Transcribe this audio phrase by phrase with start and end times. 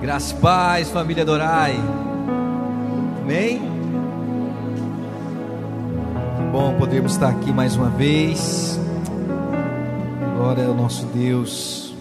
[0.00, 1.74] Graça e paz, família Dorai.
[3.20, 3.58] Amém?
[6.36, 8.78] Que bom podermos estar aqui mais uma vez.
[10.36, 11.96] Glória ao nosso Deus.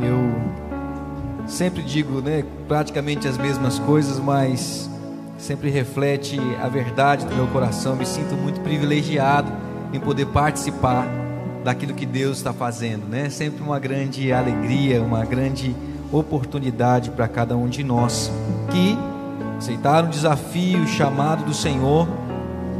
[0.00, 4.88] Eu sempre digo, né, praticamente as mesmas coisas, mas
[5.36, 7.96] sempre reflete a verdade do meu coração.
[7.96, 9.50] Me sinto muito privilegiado
[9.92, 11.08] em poder participar
[11.64, 13.30] daquilo que Deus está fazendo, né?
[13.30, 15.74] Sempre uma grande alegria, uma grande
[16.18, 18.30] oportunidade para cada um de nós
[18.70, 18.96] que
[19.58, 22.08] aceitaram o desafio, o chamado do Senhor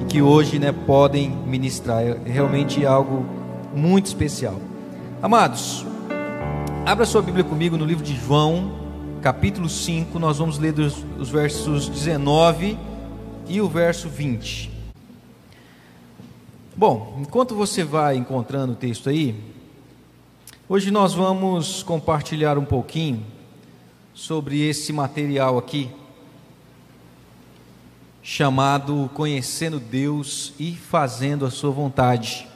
[0.00, 2.02] e que hoje né, podem ministrar.
[2.02, 3.24] É realmente algo
[3.74, 4.60] muito especial.
[5.22, 5.84] Amados,
[6.84, 8.72] abra sua Bíblia comigo no livro de João,
[9.22, 10.18] capítulo 5.
[10.18, 12.78] Nós vamos ler os, os versos 19
[13.48, 14.70] e o verso 20.
[16.76, 19.53] Bom, enquanto você vai encontrando o texto aí,
[20.66, 23.22] Hoje nós vamos compartilhar um pouquinho
[24.14, 25.90] sobre esse material aqui,
[28.22, 32.48] chamado Conhecendo Deus e Fazendo a Sua Vontade.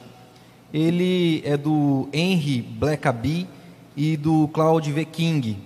[0.72, 3.46] Ele é do Henry Blackaby
[3.94, 5.04] e do Claude V.
[5.04, 5.58] King.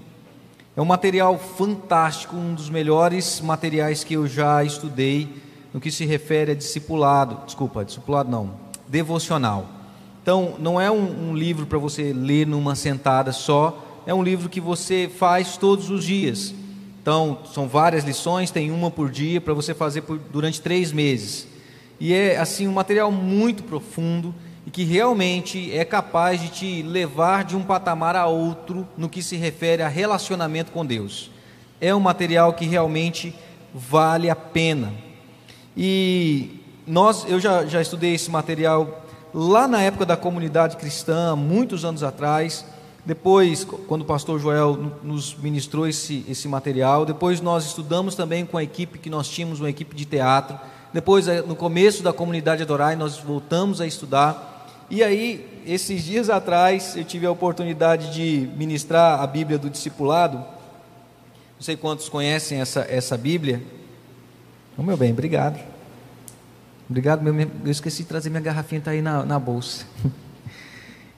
[0.76, 5.28] É um material fantástico, um dos melhores materiais que eu já estudei
[5.72, 7.46] no que se refere a discipulado.
[7.46, 8.56] Desculpa, discipulado não,
[8.88, 9.81] devocional.
[10.22, 14.48] Então, não é um, um livro para você ler numa sentada só, é um livro
[14.48, 16.54] que você faz todos os dias.
[17.02, 21.48] Então, são várias lições, tem uma por dia para você fazer por, durante três meses.
[21.98, 24.32] E é assim um material muito profundo
[24.64, 29.22] e que realmente é capaz de te levar de um patamar a outro no que
[29.22, 31.32] se refere a relacionamento com Deus.
[31.80, 33.34] É um material que realmente
[33.74, 34.92] vale a pena.
[35.76, 39.04] E nós, eu já, já estudei esse material
[39.34, 42.64] lá na época da comunidade cristã, muitos anos atrás.
[43.04, 48.56] Depois, quando o pastor Joel nos ministrou esse, esse material, depois nós estudamos também com
[48.56, 50.58] a equipe que nós tínhamos, uma equipe de teatro.
[50.92, 54.68] Depois, eh, no começo da comunidade Adorai, nós voltamos a estudar.
[54.88, 60.36] E aí, esses dias atrás, eu tive a oportunidade de ministrar a Bíblia do Discipulado.
[60.38, 63.62] Não sei quantos conhecem essa, essa Bíblia.
[64.76, 65.71] Oh, meu bem, obrigado.
[66.92, 69.86] Obrigado, meu, eu esqueci de trazer minha garrafinha, está aí na, na bolsa.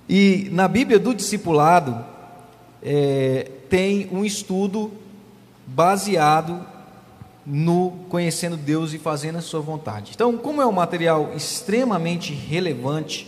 [0.06, 2.04] E na Bíblia do Discipulado,
[2.82, 4.92] é, tem um estudo
[5.66, 6.60] baseado
[7.44, 10.12] no conhecendo Deus e fazendo a sua vontade.
[10.14, 13.26] Então, como é um material extremamente relevante,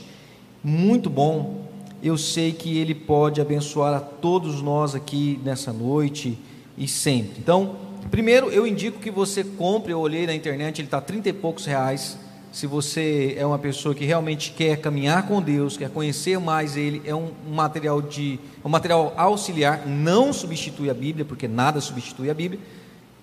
[0.62, 1.66] muito bom,
[2.02, 6.38] eu sei que ele pode abençoar a todos nós aqui nessa noite
[6.76, 7.38] e sempre.
[7.38, 7.76] Então,
[8.10, 11.64] primeiro eu indico que você compre, eu olhei na internet, ele está trinta e poucos
[11.64, 12.18] reais
[12.56, 17.02] se você é uma pessoa que realmente quer caminhar com Deus, quer conhecer mais Ele,
[17.04, 22.34] é um, material de um material auxiliar, não substitui a Bíblia, porque nada substitui a
[22.34, 22.58] Bíblia,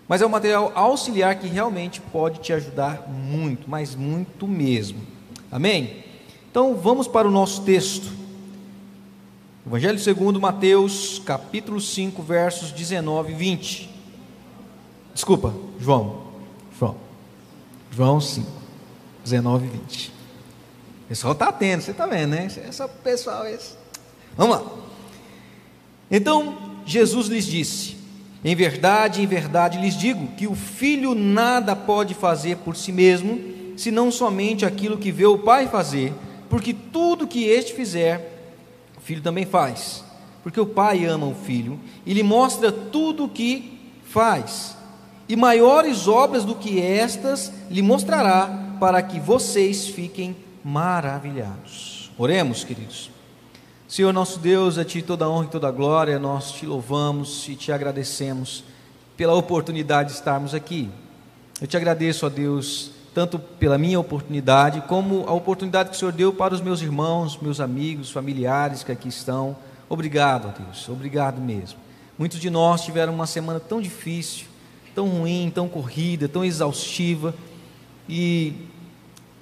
[0.08, 5.00] mas é um material auxiliar que realmente pode te ajudar muito, mas muito mesmo.
[5.52, 6.04] Amém?
[6.52, 8.12] Então vamos para o nosso texto.
[9.66, 13.90] Evangelho segundo Mateus, capítulo 5, versos 19 e 20.
[15.12, 16.22] Desculpa, João.
[16.78, 16.98] João.
[17.90, 18.63] João 5.
[19.24, 20.08] 19 e 20.
[20.10, 22.48] O pessoal está atento, você está vendo, né?
[22.68, 23.76] Essa pessoal, esse.
[24.36, 24.64] Vamos lá.
[26.10, 27.98] Então Jesus lhes disse:
[28.44, 33.40] Em verdade, em verdade lhes digo que o filho nada pode fazer por si mesmo,
[33.78, 36.14] senão somente aquilo que vê o pai fazer,
[36.50, 38.52] porque tudo que este fizer,
[38.98, 40.04] o filho também faz.
[40.42, 44.76] Porque o pai ama o filho e lhe mostra tudo o que faz.
[45.28, 52.12] E maiores obras do que estas lhe mostrará para que vocês fiquem maravilhados.
[52.18, 53.10] Oremos, queridos.
[53.88, 57.48] Senhor nosso Deus, a Ti toda a honra e toda a glória, nós te louvamos
[57.48, 58.62] e te agradecemos
[59.16, 60.90] pela oportunidade de estarmos aqui.
[61.62, 66.12] Eu te agradeço, ó Deus, tanto pela minha oportunidade, como a oportunidade que o Senhor
[66.12, 69.56] deu para os meus irmãos, meus amigos, familiares que aqui estão.
[69.88, 71.80] Obrigado, ó Deus, obrigado mesmo.
[72.18, 74.48] Muitos de nós tiveram uma semana tão difícil,
[74.94, 77.34] tão ruim, tão corrida, tão exaustiva,
[78.08, 78.73] e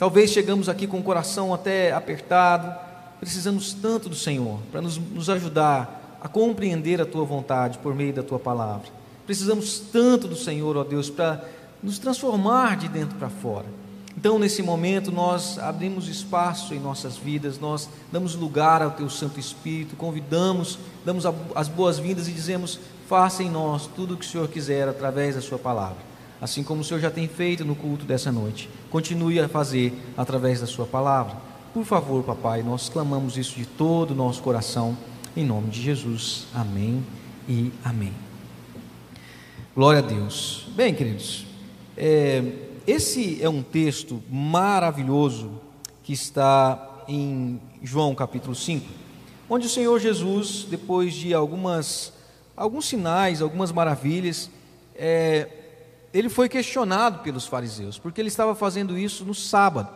[0.01, 2.75] Talvez chegamos aqui com o coração até apertado,
[3.19, 8.11] precisamos tanto do Senhor para nos, nos ajudar a compreender a tua vontade por meio
[8.11, 8.87] da tua palavra.
[9.27, 11.45] Precisamos tanto do Senhor, ó Deus, para
[11.83, 13.67] nos transformar de dentro para fora.
[14.17, 19.39] Então, nesse momento, nós abrimos espaço em nossas vidas, nós damos lugar ao Teu Santo
[19.39, 24.47] Espírito, convidamos, damos as boas-vindas e dizemos: faça em nós tudo o que o Senhor
[24.47, 26.10] quiser através da Sua palavra
[26.41, 28.67] assim como o Senhor já tem feito no culto dessa noite.
[28.89, 31.37] Continue a fazer através da Sua palavra.
[31.71, 34.97] Por favor, papai, nós clamamos isso de todo o nosso coração,
[35.37, 36.47] em nome de Jesus.
[36.53, 37.05] Amém
[37.47, 38.11] e amém.
[39.75, 40.67] Glória a Deus.
[40.75, 41.45] Bem, queridos,
[41.95, 42.43] é,
[42.87, 45.61] esse é um texto maravilhoso
[46.03, 48.85] que está em João capítulo 5,
[49.47, 52.11] onde o Senhor Jesus, depois de algumas,
[52.57, 54.49] alguns sinais, algumas maravilhas,
[54.95, 55.47] é,
[56.13, 59.89] ele foi questionado pelos fariseus, porque ele estava fazendo isso no sábado.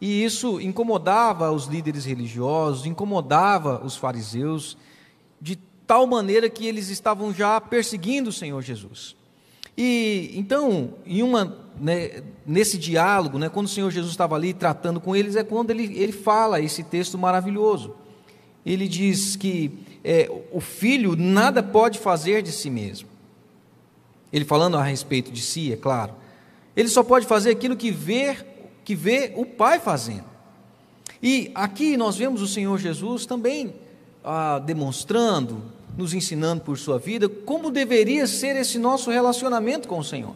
[0.00, 4.76] E isso incomodava os líderes religiosos, incomodava os fariseus,
[5.40, 5.56] de
[5.86, 9.16] tal maneira que eles estavam já perseguindo o Senhor Jesus.
[9.76, 15.00] E então, em uma, né, nesse diálogo, né, quando o Senhor Jesus estava ali tratando
[15.00, 17.94] com eles, é quando ele, ele fala esse texto maravilhoso.
[18.64, 23.15] Ele diz que é, o filho nada pode fazer de si mesmo.
[24.32, 26.14] Ele falando a respeito de si, é claro.
[26.76, 28.36] Ele só pode fazer aquilo que vê,
[28.84, 30.24] que vê o Pai fazendo.
[31.22, 33.74] E aqui nós vemos o Senhor Jesus também
[34.22, 35.62] ah, demonstrando,
[35.96, 40.34] nos ensinando por sua vida, como deveria ser esse nosso relacionamento com o Senhor.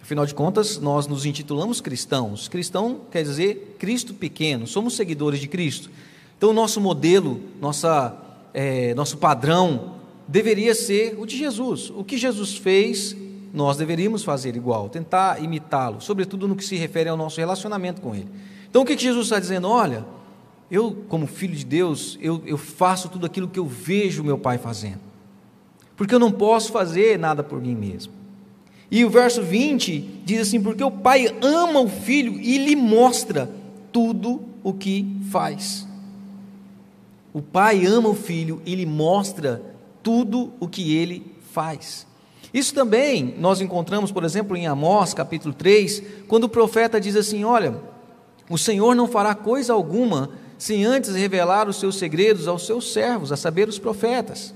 [0.00, 2.48] Afinal de contas, nós nos intitulamos cristãos.
[2.48, 5.90] Cristão quer dizer Cristo pequeno, somos seguidores de Cristo.
[6.36, 8.16] Então, nosso modelo, nossa,
[8.54, 9.99] é, nosso padrão
[10.30, 11.90] deveria ser o de Jesus.
[11.90, 13.16] O que Jesus fez,
[13.52, 18.14] nós deveríamos fazer igual, tentar imitá-lo, sobretudo no que se refere ao nosso relacionamento com
[18.14, 18.28] Ele.
[18.68, 19.68] Então, o que Jesus está dizendo?
[19.68, 20.06] Olha,
[20.70, 24.56] eu, como filho de Deus, eu, eu faço tudo aquilo que eu vejo meu pai
[24.56, 25.00] fazendo,
[25.96, 28.12] porque eu não posso fazer nada por mim mesmo.
[28.88, 33.50] E o verso 20 diz assim: Porque o pai ama o filho e lhe mostra
[33.92, 35.86] tudo o que faz.
[37.32, 39.69] O pai ama o filho e lhe mostra
[40.02, 42.06] tudo o que ele faz.
[42.52, 47.44] Isso também nós encontramos, por exemplo, em Amós capítulo 3, quando o profeta diz assim:
[47.44, 47.80] Olha,
[48.48, 53.32] o Senhor não fará coisa alguma sem antes revelar os seus segredos aos seus servos,
[53.32, 54.52] a saber, os profetas.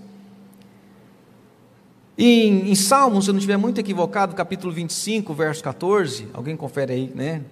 [2.17, 6.93] Em, em Salmos, se eu não estiver muito equivocado, capítulo 25, verso 14, alguém confere
[6.93, 7.43] aí, né?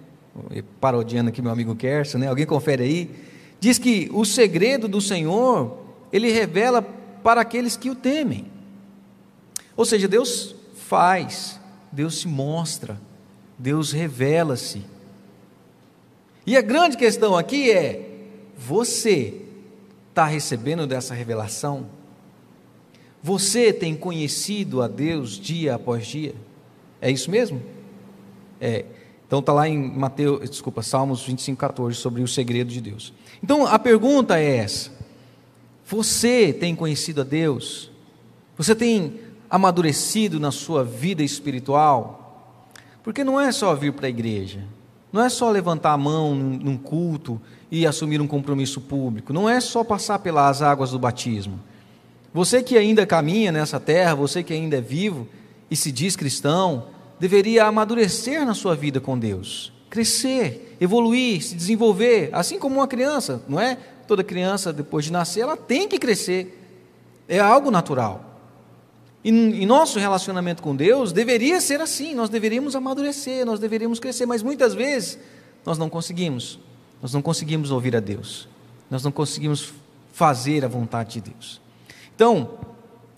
[0.79, 2.27] Parodiando aqui meu amigo Kerson, né?
[2.27, 3.11] Alguém confere aí.
[3.59, 5.77] Diz que o segredo do Senhor,
[6.11, 6.85] ele revela
[7.23, 8.45] para aqueles que o temem.
[9.75, 11.59] Ou seja, Deus faz,
[11.91, 12.99] Deus se mostra,
[13.57, 14.83] Deus revela-se.
[16.45, 18.09] E a grande questão aqui é:
[18.57, 19.41] você
[20.09, 21.87] está recebendo dessa revelação?
[23.21, 26.35] Você tem conhecido a Deus dia após dia?
[27.01, 27.61] É isso mesmo?
[28.59, 28.85] É.
[29.25, 33.13] Então está lá em Mateus, desculpa, Salmos 25, 14, sobre o segredo de Deus.
[33.41, 34.91] Então a pergunta é essa:
[35.93, 37.91] você tem conhecido a Deus?
[38.57, 42.71] Você tem amadurecido na sua vida espiritual?
[43.03, 44.63] Porque não é só vir para a igreja,
[45.11, 49.61] não é só levantar a mão num culto e assumir um compromisso público, não é
[49.61, 51.59] só passar pelas águas do batismo.
[52.33, 55.27] Você que ainda caminha nessa terra, você que ainda é vivo
[55.69, 56.87] e se diz cristão,
[57.19, 63.43] deveria amadurecer na sua vida com Deus, crescer, evoluir, se desenvolver, assim como uma criança,
[63.47, 63.77] não é?
[64.07, 66.59] Toda criança, depois de nascer, ela tem que crescer,
[67.27, 68.33] é algo natural.
[69.23, 74.25] E em nosso relacionamento com Deus deveria ser assim, nós deveríamos amadurecer, nós deveríamos crescer,
[74.25, 75.17] mas muitas vezes
[75.65, 76.59] nós não conseguimos.
[77.01, 78.47] Nós não conseguimos ouvir a Deus.
[78.89, 79.73] Nós não conseguimos
[80.13, 81.61] fazer a vontade de Deus.
[82.15, 82.51] Então,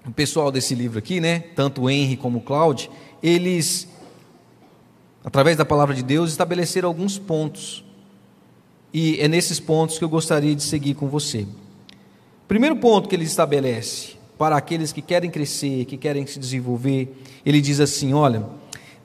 [0.03, 2.89] o pessoal desse livro aqui, né, tanto o Henry como o Claude,
[3.21, 3.87] eles,
[5.23, 7.84] através da palavra de Deus, estabeleceram alguns pontos.
[8.97, 11.45] E é nesses pontos que eu gostaria de seguir com você.
[12.47, 17.13] Primeiro ponto que ele estabelece para aqueles que querem crescer, que querem se desenvolver,
[17.45, 18.45] ele diz assim: olha,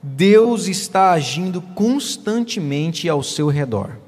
[0.00, 3.98] Deus está agindo constantemente ao seu redor.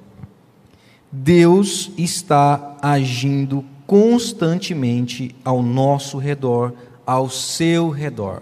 [1.11, 6.75] Deus está agindo constantemente ao nosso redor,
[7.05, 8.41] ao seu redor.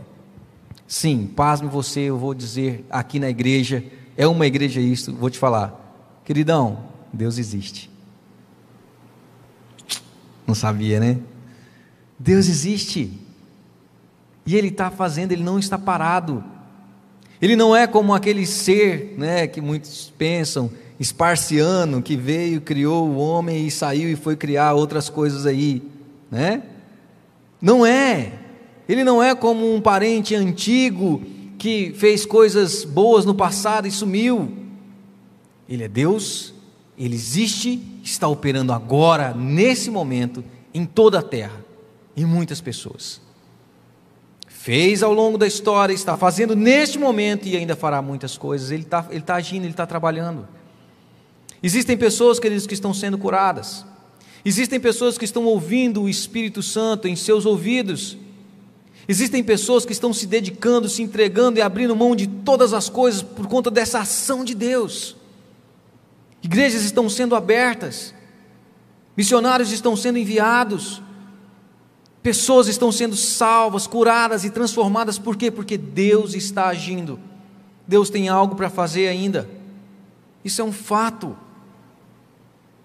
[0.86, 3.82] Sim, pasme você, eu vou dizer aqui na igreja,
[4.14, 6.20] é uma igreja isso, vou te falar.
[6.22, 7.90] Queridão, Deus existe.
[10.46, 11.18] Não sabia, né?
[12.18, 13.18] Deus existe.
[14.46, 16.42] E Ele está fazendo, Ele não está parado.
[17.40, 23.16] Ele não é como aquele ser né, que muitos pensam, esparciano que veio, criou o
[23.16, 25.82] homem e saiu e foi criar outras coisas aí,
[26.30, 26.62] né?
[27.60, 28.32] Não é.
[28.86, 31.22] Ele não é como um parente antigo
[31.58, 34.52] que fez coisas boas no passado e sumiu.
[35.68, 36.52] Ele é Deus,
[37.04, 41.64] ele existe, está operando agora, nesse momento, em toda a terra,
[42.14, 43.22] em muitas pessoas.
[44.46, 48.70] Fez ao longo da história, está fazendo neste momento e ainda fará muitas coisas.
[48.70, 50.46] Ele está, ele está agindo, ele está trabalhando.
[51.62, 53.86] Existem pessoas, queridos, que estão sendo curadas.
[54.44, 58.18] Existem pessoas que estão ouvindo o Espírito Santo em seus ouvidos.
[59.08, 63.22] Existem pessoas que estão se dedicando, se entregando e abrindo mão de todas as coisas
[63.22, 65.16] por conta dessa ação de Deus.
[66.42, 68.14] Igrejas estão sendo abertas,
[69.16, 71.02] missionários estão sendo enviados,
[72.22, 75.50] pessoas estão sendo salvas, curadas e transformadas, por quê?
[75.50, 77.20] Porque Deus está agindo,
[77.86, 79.48] Deus tem algo para fazer ainda,
[80.44, 81.36] isso é um fato.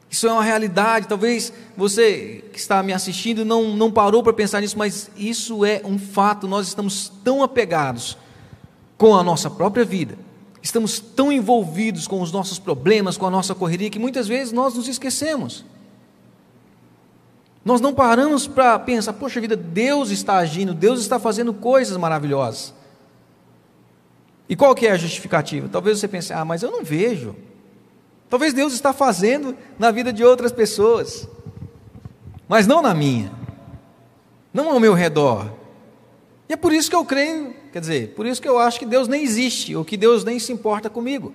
[0.09, 1.07] Isso é uma realidade.
[1.07, 5.81] Talvez você que está me assistindo não, não parou para pensar nisso, mas isso é
[5.83, 6.47] um fato.
[6.47, 8.17] Nós estamos tão apegados
[8.97, 10.17] com a nossa própria vida,
[10.65, 14.74] estamos tão envolvidos com os nossos problemas, com a nossa correria, que muitas vezes nós
[14.74, 15.63] nos esquecemos.
[17.63, 22.74] Nós não paramos para pensar, poxa vida, Deus está agindo, Deus está fazendo coisas maravilhosas.
[24.50, 25.69] E qual que é a justificativa?
[25.72, 27.36] Talvez você pense, ah, mas eu não vejo.
[28.27, 31.29] Talvez Deus está fazendo na vida de outras pessoas,
[32.48, 33.31] mas não na minha,
[34.51, 35.51] não ao meu redor.
[36.50, 38.86] E é por isso que eu creio, quer dizer, por isso que eu acho que
[38.86, 41.34] Deus nem existe, ou que Deus nem se importa comigo.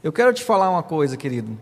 [0.00, 1.58] Eu quero te falar uma coisa, querido.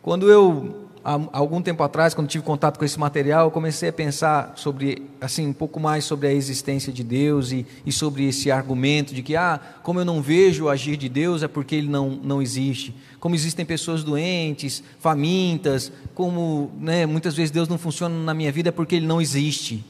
[0.00, 3.92] Quando eu há algum tempo atrás, quando tive contato com esse material, eu comecei a
[3.92, 8.50] pensar sobre, assim, um pouco mais sobre a existência de Deus e, e sobre esse
[8.50, 11.88] argumento de que, ah, como eu não vejo o agir de Deus é porque ele
[11.90, 12.94] não, não existe.
[13.20, 18.70] Como existem pessoas doentes, famintas, como né, muitas vezes Deus não funciona na minha vida
[18.70, 19.84] é porque ele não existe.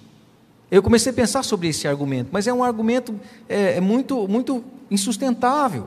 [0.71, 4.63] Eu comecei a pensar sobre esse argumento, mas é um argumento é, é muito, muito
[4.91, 5.87] insustentável.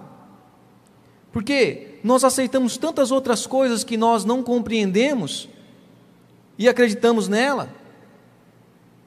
[1.31, 5.47] Porque nós aceitamos tantas outras coisas que nós não compreendemos
[6.57, 7.69] e acreditamos nela.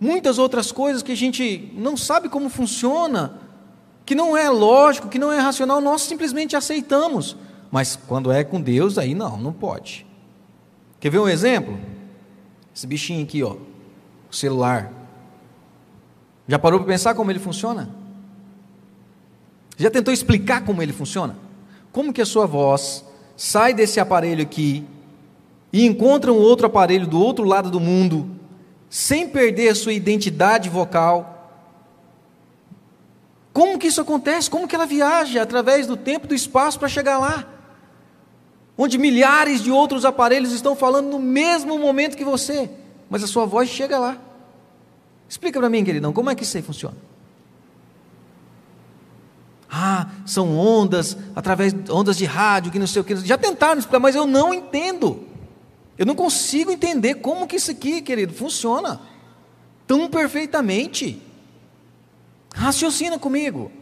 [0.01, 3.39] Muitas outras coisas que a gente não sabe como funciona,
[4.07, 7.37] que não é lógico, que não é racional, nós simplesmente aceitamos.
[7.71, 10.07] Mas quando é com Deus, aí não, não pode.
[11.01, 11.79] Quer ver um exemplo?
[12.75, 13.57] Esse bichinho aqui, ó,
[14.31, 15.04] o celular.
[16.47, 17.89] Já parou para pensar como ele funciona?
[19.77, 21.37] Já tentou explicar como ele funciona?
[21.95, 23.05] como que a sua voz
[23.37, 24.85] sai desse aparelho aqui
[25.73, 28.29] e encontra um outro aparelho do outro lado do mundo,
[28.91, 31.63] sem perder a sua identidade vocal.
[33.53, 34.51] Como que isso acontece?
[34.51, 37.47] Como que ela viaja através do tempo e do espaço para chegar lá?
[38.77, 42.69] Onde milhares de outros aparelhos estão falando no mesmo momento que você,
[43.09, 44.19] mas a sua voz chega lá.
[45.35, 46.97] Explica para mim, queridão, como é que isso aí funciona?
[49.69, 53.17] Ah, são ondas, através de ondas de rádio, que não sei o que.
[53.17, 55.25] Já tentaram explicar, mas eu não entendo.
[55.99, 59.01] Eu não consigo entender como que isso aqui, querido, funciona
[59.89, 61.21] tão perfeitamente.
[62.55, 63.73] Raciocina comigo.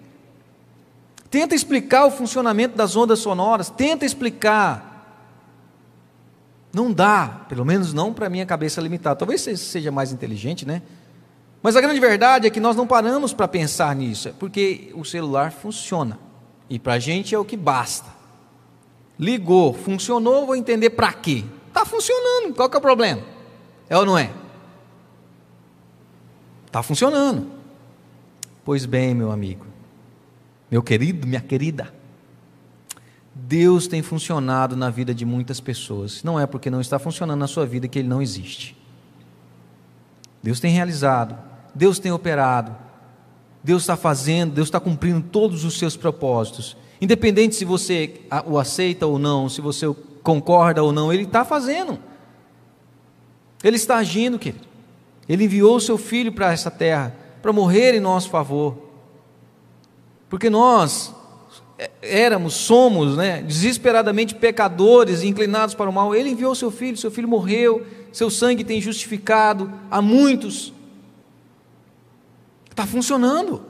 [1.29, 4.89] Tenta explicar o funcionamento das ondas sonoras, tenta explicar.
[6.73, 9.17] Não dá, pelo menos não para minha cabeça limitada.
[9.17, 10.81] Talvez você seja mais inteligente, né?
[11.62, 15.04] Mas a grande verdade é que nós não paramos para pensar nisso, é porque o
[15.04, 16.19] celular funciona
[16.69, 18.11] e para a gente é o que basta.
[19.19, 21.45] Ligou, funcionou, vou entender para quê.
[21.69, 23.23] Está funcionando, qual que é o problema?
[23.88, 24.33] É ou não é?
[26.66, 27.47] Está funcionando.
[28.64, 29.66] Pois bem, meu amigo,
[30.71, 31.95] meu querido, minha querida,
[33.35, 36.25] Deus tem funcionado na vida de muitas pessoas.
[36.25, 38.76] Não é porque não está funcionando na sua vida que ele não existe.
[40.42, 42.75] Deus tem realizado Deus tem operado,
[43.62, 46.76] Deus está fazendo, Deus está cumprindo todos os seus propósitos.
[47.00, 49.87] Independente se você o aceita ou não, se você
[50.23, 51.99] concorda ou não, Ele está fazendo.
[53.62, 54.67] Ele está agindo, querido.
[55.29, 58.76] Ele enviou o seu filho para essa terra, para morrer em nosso favor.
[60.29, 61.14] Porque nós
[61.79, 66.14] é, éramos, somos, né, desesperadamente pecadores inclinados para o mal.
[66.14, 70.73] Ele enviou o seu filho, seu filho morreu, seu sangue tem justificado a muitos.
[72.83, 73.62] Está funcionando,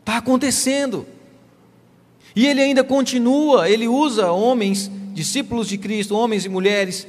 [0.00, 1.06] está acontecendo.
[2.34, 7.06] E ele ainda continua, ele usa homens, discípulos de Cristo, homens e mulheres,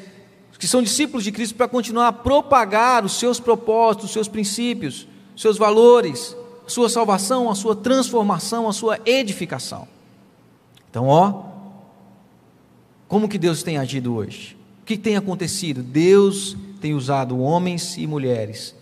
[0.59, 5.07] que são discípulos de Cristo, para continuar a propagar os seus propósitos, os seus princípios,
[5.35, 6.37] os seus valores,
[6.67, 9.87] a sua salvação, a sua transformação, a sua edificação.
[10.87, 11.45] Então, ó,
[13.07, 14.55] como que Deus tem agido hoje?
[14.83, 15.81] O que tem acontecido?
[15.81, 18.74] Deus tem usado homens e mulheres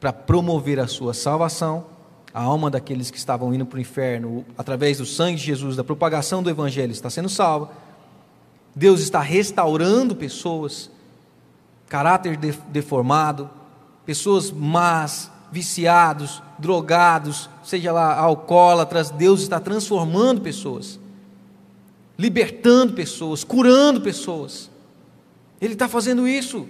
[0.00, 1.86] para promover a sua salvação,
[2.32, 5.82] a alma daqueles que estavam indo para o inferno, através do sangue de Jesus, da
[5.82, 7.70] propagação do Evangelho, está sendo salva.
[8.74, 10.90] Deus está restaurando pessoas,
[11.88, 13.48] caráter deformado,
[14.04, 21.00] pessoas más, viciados, drogados, seja lá alcoólatras, Deus está transformando pessoas,
[22.18, 24.70] libertando pessoas, curando pessoas.
[25.60, 26.66] Ele está fazendo isso.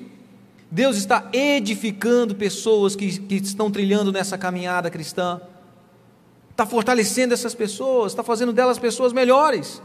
[0.71, 5.41] Deus está edificando pessoas que, que estão trilhando nessa caminhada cristã,
[6.51, 9.81] está fortalecendo essas pessoas, está fazendo delas pessoas melhores.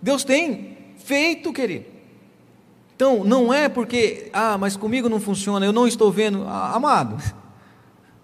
[0.00, 1.84] Deus tem feito, querido.
[2.96, 6.44] Então, não é porque, ah, mas comigo não funciona, eu não estou vendo.
[6.48, 7.16] Ah, amado,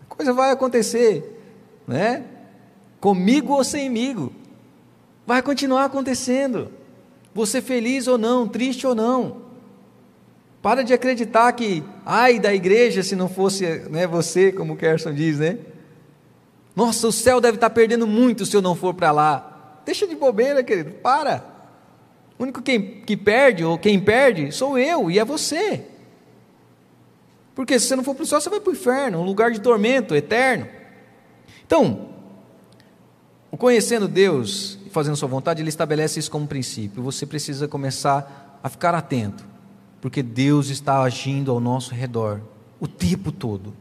[0.02, 1.40] a coisa vai acontecer,
[1.86, 2.24] né?
[2.98, 4.32] Comigo ou semigo,
[5.26, 6.72] vai continuar acontecendo.
[7.34, 9.43] Você feliz ou não, triste ou não.
[10.64, 15.12] Para de acreditar que, ai da igreja, se não fosse né, você, como o Kerson
[15.12, 15.59] diz, né?
[16.75, 19.83] Nossa, o céu deve estar perdendo muito se eu não for para lá.
[19.85, 21.44] Deixa de bobeira, querido, para.
[22.38, 25.85] O único quem, que perde, ou quem perde, sou eu e é você.
[27.54, 29.50] Porque se você não for para o céu, você vai para o inferno, um lugar
[29.50, 30.66] de tormento eterno.
[31.66, 32.09] Então,
[33.50, 37.02] o conhecendo Deus e fazendo Sua vontade, Ele estabelece isso como princípio.
[37.02, 39.52] Você precisa começar a ficar atento
[40.04, 42.42] porque Deus está agindo ao nosso redor
[42.78, 43.73] o tempo todo,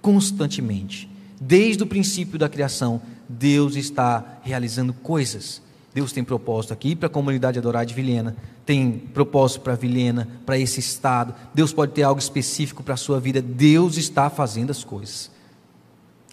[0.00, 1.10] constantemente.
[1.40, 5.60] Desde o princípio da criação, Deus está realizando coisas.
[5.92, 10.56] Deus tem propósito aqui para a comunidade adorar de Vilhena, tem propósito para Vilhena, para
[10.56, 11.34] esse estado.
[11.52, 13.42] Deus pode ter algo específico para a sua vida.
[13.42, 15.32] Deus está fazendo as coisas.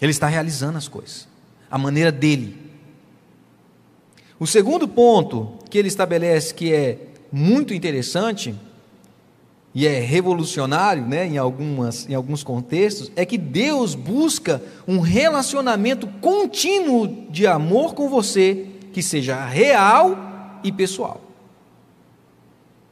[0.00, 1.26] Ele está realizando as coisas,
[1.68, 2.56] a maneira dele.
[4.38, 8.54] O segundo ponto que ele estabelece que é muito interessante
[9.74, 16.08] e é revolucionário né, em, algumas, em alguns contextos, é que Deus busca um relacionamento
[16.20, 21.20] contínuo de amor com você, que seja real e pessoal.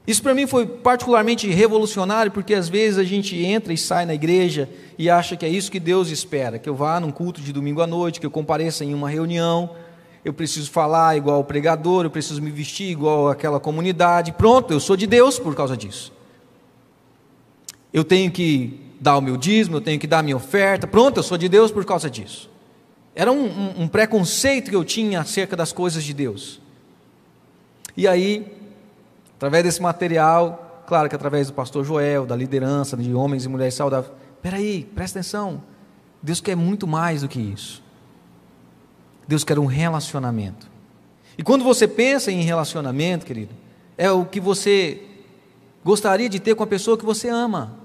[0.06, 4.14] Isso para mim foi particularmente revolucionário, porque às vezes a gente entra e sai na
[4.14, 7.52] igreja e acha que é isso que Deus espera, que eu vá num culto de
[7.52, 9.70] domingo à noite, que eu compareça em uma reunião,
[10.24, 14.80] eu preciso falar igual o pregador, eu preciso me vestir igual aquela comunidade, pronto, eu
[14.80, 16.17] sou de Deus por causa disso
[17.92, 21.18] eu tenho que dar o meu dízimo, eu tenho que dar a minha oferta, pronto,
[21.18, 22.50] eu sou de Deus por causa disso.
[23.14, 26.60] Era um, um, um preconceito que eu tinha acerca das coisas de Deus.
[27.96, 28.46] E aí,
[29.36, 33.74] através desse material, claro que através do pastor Joel, da liderança de homens e mulheres
[33.74, 35.62] saudáveis, peraí, presta atenção,
[36.22, 37.82] Deus quer muito mais do que isso.
[39.26, 40.68] Deus quer um relacionamento.
[41.36, 43.54] E quando você pensa em relacionamento, querido,
[43.96, 45.07] é o que você
[45.84, 47.76] gostaria de ter com a pessoa que você ama.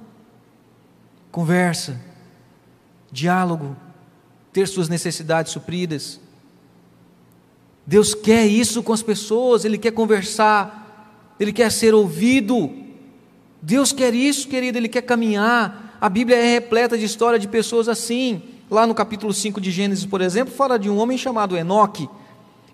[1.31, 1.99] Conversa,
[3.11, 3.75] diálogo,
[4.51, 6.19] ter suas necessidades supridas.
[7.85, 12.71] Deus quer isso com as pessoas, Ele quer conversar, Ele quer ser ouvido.
[13.61, 15.97] Deus quer isso, querido, Ele quer caminhar.
[15.99, 18.41] A Bíblia é repleta de história de pessoas assim.
[18.69, 22.09] Lá no capítulo 5 de Gênesis, por exemplo, fala de um homem chamado Enoque.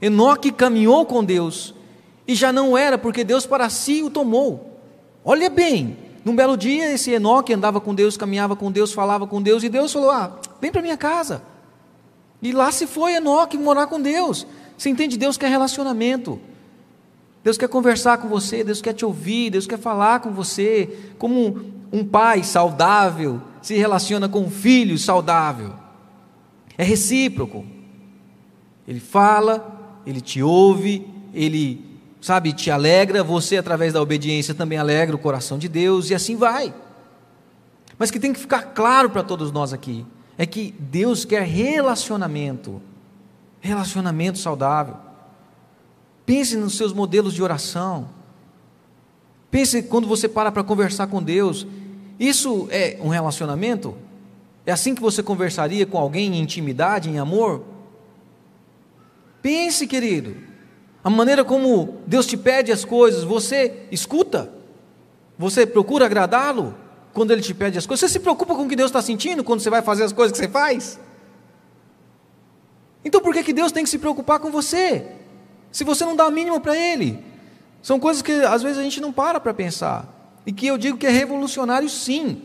[0.01, 1.73] Enoque caminhou com Deus
[2.27, 4.68] e já não era porque Deus para si o tomou.
[5.23, 9.41] Olha bem, num belo dia esse Enoque andava com Deus, caminhava com Deus, falava com
[9.41, 11.41] Deus, e Deus falou: Ah, vem para minha casa.
[12.41, 14.47] E lá se foi Enoque morar com Deus.
[14.77, 15.17] Você entende?
[15.17, 16.39] Deus quer relacionamento.
[17.43, 21.61] Deus quer conversar com você, Deus quer te ouvir, Deus quer falar com você, como
[21.91, 25.73] um pai saudável se relaciona com um filho saudável.
[26.77, 27.65] É recíproco.
[28.87, 31.88] Ele fala, ele te ouve, ele
[32.21, 36.35] sabe, te alegra, você através da obediência também alegra o coração de Deus e assim
[36.35, 36.73] vai.
[37.97, 40.05] Mas que tem que ficar claro para todos nós aqui
[40.37, 42.81] é que Deus quer relacionamento,
[43.59, 44.95] relacionamento saudável.
[46.25, 48.09] Pense nos seus modelos de oração.
[49.51, 51.67] Pense quando você para para conversar com Deus.
[52.19, 53.97] Isso é um relacionamento?
[54.65, 57.65] É assim que você conversaria com alguém em intimidade, em amor?
[59.41, 60.48] Pense, querido
[61.03, 64.51] a maneira como Deus te pede as coisas, você escuta,
[65.37, 66.75] você procura agradá-lo
[67.13, 69.43] quando Ele te pede as coisas, você se preocupa com o que Deus está sentindo
[69.43, 70.99] quando você vai fazer as coisas que você faz?
[73.03, 75.05] Então por que, que Deus tem que se preocupar com você?
[75.71, 77.23] Se você não dá a mínima para Ele?
[77.81, 80.05] São coisas que às vezes a gente não para para pensar,
[80.45, 82.41] e que eu digo que é revolucionário sim.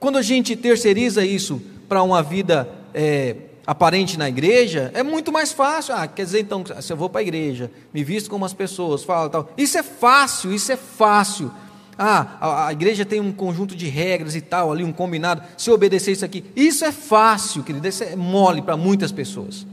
[0.00, 5.52] Quando a gente terceiriza isso para uma vida é, aparente na igreja, é muito mais
[5.52, 5.94] fácil.
[5.94, 9.02] Ah, quer dizer então, se eu vou para a igreja, me visto como as pessoas,
[9.02, 9.50] falo tal.
[9.56, 11.50] Isso é fácil, isso é fácil.
[11.98, 15.42] Ah, a, a, igreja tem um conjunto de regras e tal, ali um combinado.
[15.56, 19.66] Se eu obedecer isso aqui, isso é fácil, querido, isso é mole para muitas pessoas.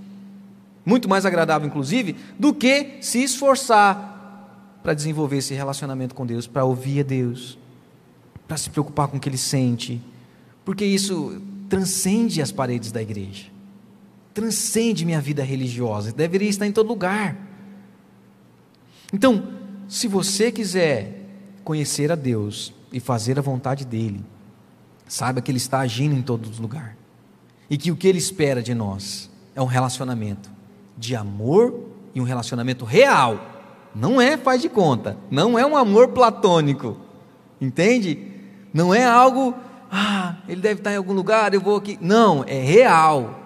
[0.85, 4.11] Muito mais agradável, inclusive, do que se esforçar
[4.81, 7.57] para desenvolver esse relacionamento com Deus, para ouvir a Deus,
[8.47, 10.01] para se preocupar com o que Ele sente,
[10.65, 13.52] porque isso transcende as paredes da igreja
[14.33, 17.37] transcende minha vida religiosa, deveria estar em todo lugar.
[19.11, 19.53] Então,
[19.87, 21.23] se você quiser
[21.63, 24.23] conhecer a Deus e fazer a vontade dEle.
[25.07, 26.95] Saiba que Ele está agindo em todo lugar.
[27.69, 30.51] E que o que Ele espera de nós é um relacionamento
[30.97, 33.49] de amor e um relacionamento real.
[33.95, 36.97] Não é faz de conta, não é um amor platônico.
[37.59, 38.31] Entende?
[38.73, 39.55] Não é algo,
[39.91, 41.97] ah, ele deve estar em algum lugar, eu vou aqui.
[42.01, 43.39] Não, é real.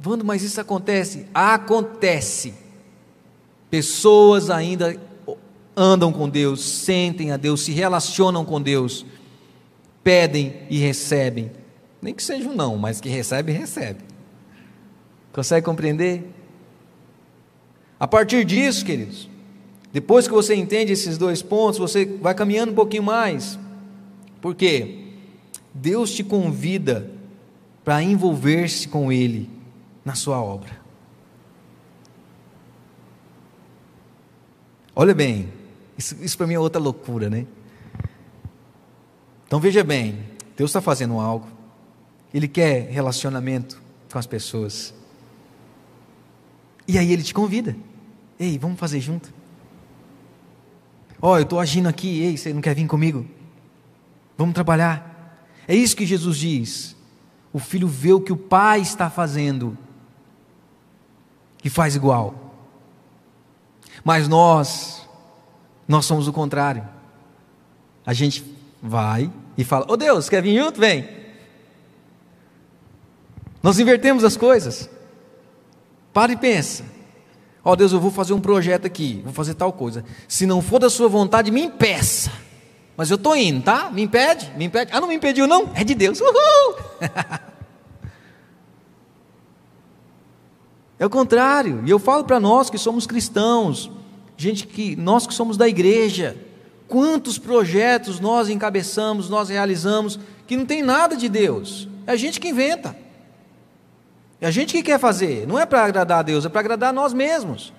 [0.00, 1.26] Vando, mas isso acontece?
[1.34, 2.54] Acontece.
[3.68, 4.98] Pessoas ainda
[5.76, 9.04] andam com Deus, sentem a Deus, se relacionam com Deus,
[10.02, 11.50] pedem e recebem.
[12.00, 14.00] Nem que seja um não, mas que recebe, recebe.
[15.32, 16.32] Consegue compreender?
[17.98, 19.28] A partir disso, queridos,
[19.92, 23.58] depois que você entende esses dois pontos, você vai caminhando um pouquinho mais.
[24.40, 25.06] Por quê?
[25.74, 27.10] Deus te convida
[27.84, 29.57] para envolver-se com Ele
[30.04, 30.70] na sua obra.
[34.94, 35.52] Olha bem,
[35.96, 37.46] isso, isso para mim é outra loucura, né?
[39.46, 40.24] Então veja bem,
[40.56, 41.46] Deus está fazendo algo,
[42.34, 43.80] Ele quer relacionamento
[44.12, 44.92] com as pessoas,
[46.86, 47.76] e aí Ele te convida,
[48.38, 49.32] ei, vamos fazer junto.
[51.20, 53.26] Ó, oh, eu estou agindo aqui, ei, você não quer vir comigo?
[54.36, 55.44] Vamos trabalhar.
[55.66, 56.96] É isso que Jesus diz.
[57.52, 59.76] O filho vê o que o pai está fazendo
[61.64, 62.34] e faz igual.
[64.04, 65.08] Mas nós,
[65.86, 66.86] nós somos o contrário.
[68.06, 68.44] A gente
[68.82, 70.80] vai e fala: Ô oh Deus, quer vir junto?
[70.80, 71.08] Vem.
[73.62, 74.88] Nós invertemos as coisas.
[76.12, 76.84] Para e pensa.
[77.64, 80.04] Ó oh, Deus, eu vou fazer um projeto aqui, vou fazer tal coisa.
[80.26, 82.32] Se não for da sua vontade, me impeça.
[82.96, 83.90] Mas eu estou indo, tá?
[83.90, 84.50] Me impede?
[84.56, 84.90] Me impede?
[84.92, 85.70] Ah, não me impediu, não?
[85.74, 86.20] É de Deus.
[86.20, 86.76] Uhul!
[90.98, 91.82] é o contrário.
[91.84, 93.90] E eu falo para nós que somos cristãos,
[94.36, 96.36] gente que nós que somos da igreja,
[96.86, 101.88] quantos projetos nós encabeçamos, nós realizamos, que não tem nada de Deus.
[102.06, 102.96] É a gente que inventa.
[104.40, 106.90] É a gente que quer fazer, não é para agradar a Deus, é para agradar
[106.90, 107.72] a nós mesmos.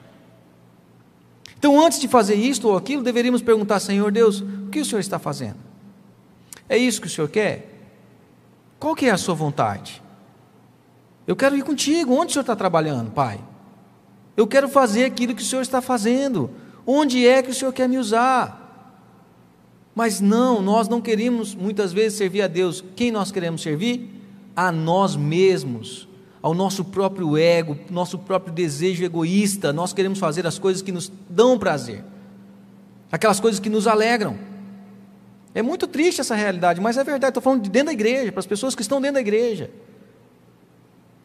[1.58, 4.99] Então, antes de fazer isto ou aquilo, deveríamos perguntar: Senhor Deus, o que o Senhor
[4.99, 5.58] está fazendo?
[6.67, 7.79] É isso que o Senhor quer?
[8.79, 10.01] Qual que é a sua vontade?
[11.30, 12.15] Eu quero ir contigo.
[12.15, 13.39] Onde o Senhor está trabalhando, Pai?
[14.36, 16.50] Eu quero fazer aquilo que o Senhor está fazendo.
[16.88, 18.58] Onde é que o Senhor quer me usar?
[19.94, 22.84] Mas não, nós não queremos muitas vezes servir a Deus.
[22.96, 24.10] Quem nós queremos servir?
[24.56, 26.08] A nós mesmos
[26.42, 31.12] ao nosso próprio ego, nosso próprio desejo egoísta, nós queremos fazer as coisas que nos
[31.30, 32.04] dão prazer,
[33.12, 34.36] aquelas coisas que nos alegram.
[35.54, 38.39] É muito triste essa realidade, mas é verdade, estou falando de dentro da igreja, para
[38.39, 39.70] as pessoas que estão dentro da igreja.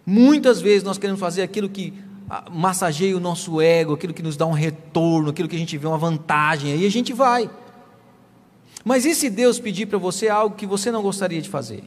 [0.06, 1.94] Muitas vezes nós queremos fazer aquilo que
[2.28, 5.76] ah, massageia o nosso ego, aquilo que nos dá um retorno, aquilo que a gente
[5.78, 7.50] vê uma vantagem, aí a gente vai.
[8.84, 11.84] Mas e se Deus pedir para você algo que você não gostaria de fazer?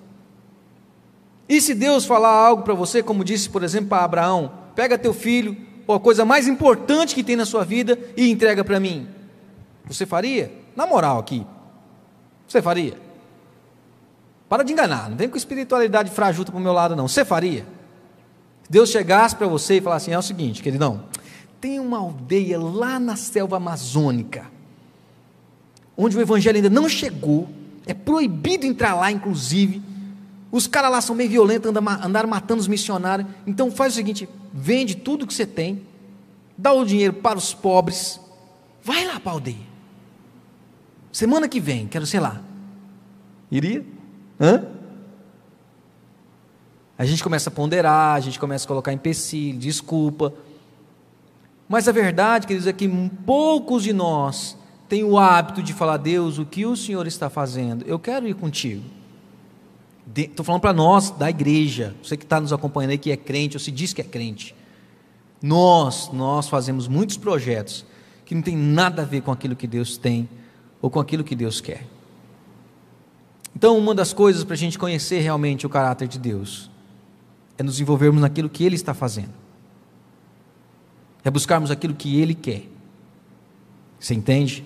[1.47, 5.13] E se Deus falar algo para você, como disse, por exemplo, para Abraão: pega teu
[5.13, 9.07] filho, ou a coisa mais importante que tem na sua vida, e entrega para mim.
[9.85, 10.51] Você faria?
[10.75, 11.45] Na moral aqui.
[12.47, 12.97] Você faria?
[14.49, 17.07] Para de enganar, não vem com espiritualidade frajuta para o meu lado, não.
[17.07, 17.65] Você faria?
[18.69, 21.03] Deus chegasse para você e falasse assim: é o seguinte, queridão,
[21.59, 24.45] tem uma aldeia lá na selva amazônica,
[25.95, 27.49] onde o evangelho ainda não chegou,
[27.85, 29.81] é proibido entrar lá, inclusive
[30.51, 33.27] os caras lá são meio violentos, andaram matando os missionários.
[33.45, 35.81] Então faz o seguinte: vende tudo que você tem,
[36.57, 38.19] dá o dinheiro para os pobres,
[38.83, 39.67] vai lá para a aldeia.
[41.11, 42.41] Semana que vem, quero sei lá.
[43.51, 43.83] Iria?
[44.39, 44.65] Hã?
[46.97, 50.33] A gente começa a ponderar, a gente começa a colocar empecilho, desculpa.
[51.69, 52.89] Mas a verdade, queridos, é que
[53.25, 54.57] poucos de nós
[54.89, 57.85] têm o hábito de falar: Deus, o que o Senhor está fazendo?
[57.85, 58.83] Eu quero ir contigo.
[60.15, 63.57] Estou falando para nós da igreja, você que está nos acompanhando aí que é crente
[63.57, 64.55] ou se diz que é crente.
[65.39, 67.85] Nós, nós fazemos muitos projetos
[68.25, 70.27] que não tem nada a ver com aquilo que Deus tem
[70.81, 71.85] ou com aquilo que Deus quer.
[73.55, 76.71] Então, uma das coisas para a gente conhecer realmente o caráter de Deus
[77.57, 79.33] é nos envolvermos naquilo que Ele está fazendo,
[81.23, 82.63] é buscarmos aquilo que Ele quer.
[83.99, 84.63] Você entende?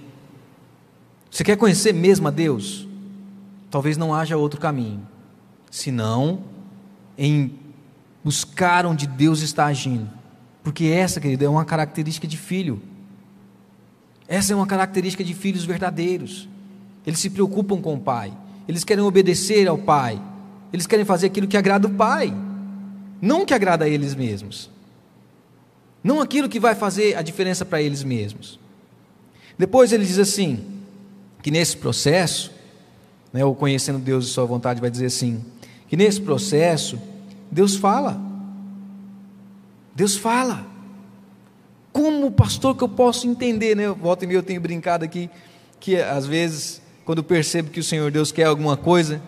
[1.30, 2.88] Você quer conhecer mesmo a Deus?
[3.69, 5.08] Talvez não haja outro caminho
[5.71, 6.43] senão
[7.17, 7.54] em
[8.23, 10.10] buscar onde Deus está agindo.
[10.62, 12.82] Porque essa, querido, é uma característica de filho.
[14.27, 16.47] Essa é uma característica de filhos verdadeiros.
[17.08, 18.32] Eles se preocupam com o Pai.
[18.67, 20.21] Eles querem obedecer ao Pai.
[20.71, 22.32] Eles querem fazer aquilo que agrada o Pai.
[23.21, 24.69] Não que agrada a eles mesmos.
[26.03, 28.60] Não aquilo que vai fazer a diferença para eles mesmos.
[29.57, 30.65] Depois ele diz assim:
[31.43, 32.51] que nesse processo
[33.31, 35.43] né, ou conhecendo Deus e Sua vontade, vai dizer assim:
[35.88, 36.99] que nesse processo,
[37.49, 38.19] Deus fala.
[39.95, 40.65] Deus fala.
[41.91, 43.89] Como pastor que eu posso entender, né?
[43.89, 45.29] Volta e meia eu tenho brincado aqui,
[45.79, 49.21] que às vezes, quando eu percebo que o Senhor Deus quer alguma coisa,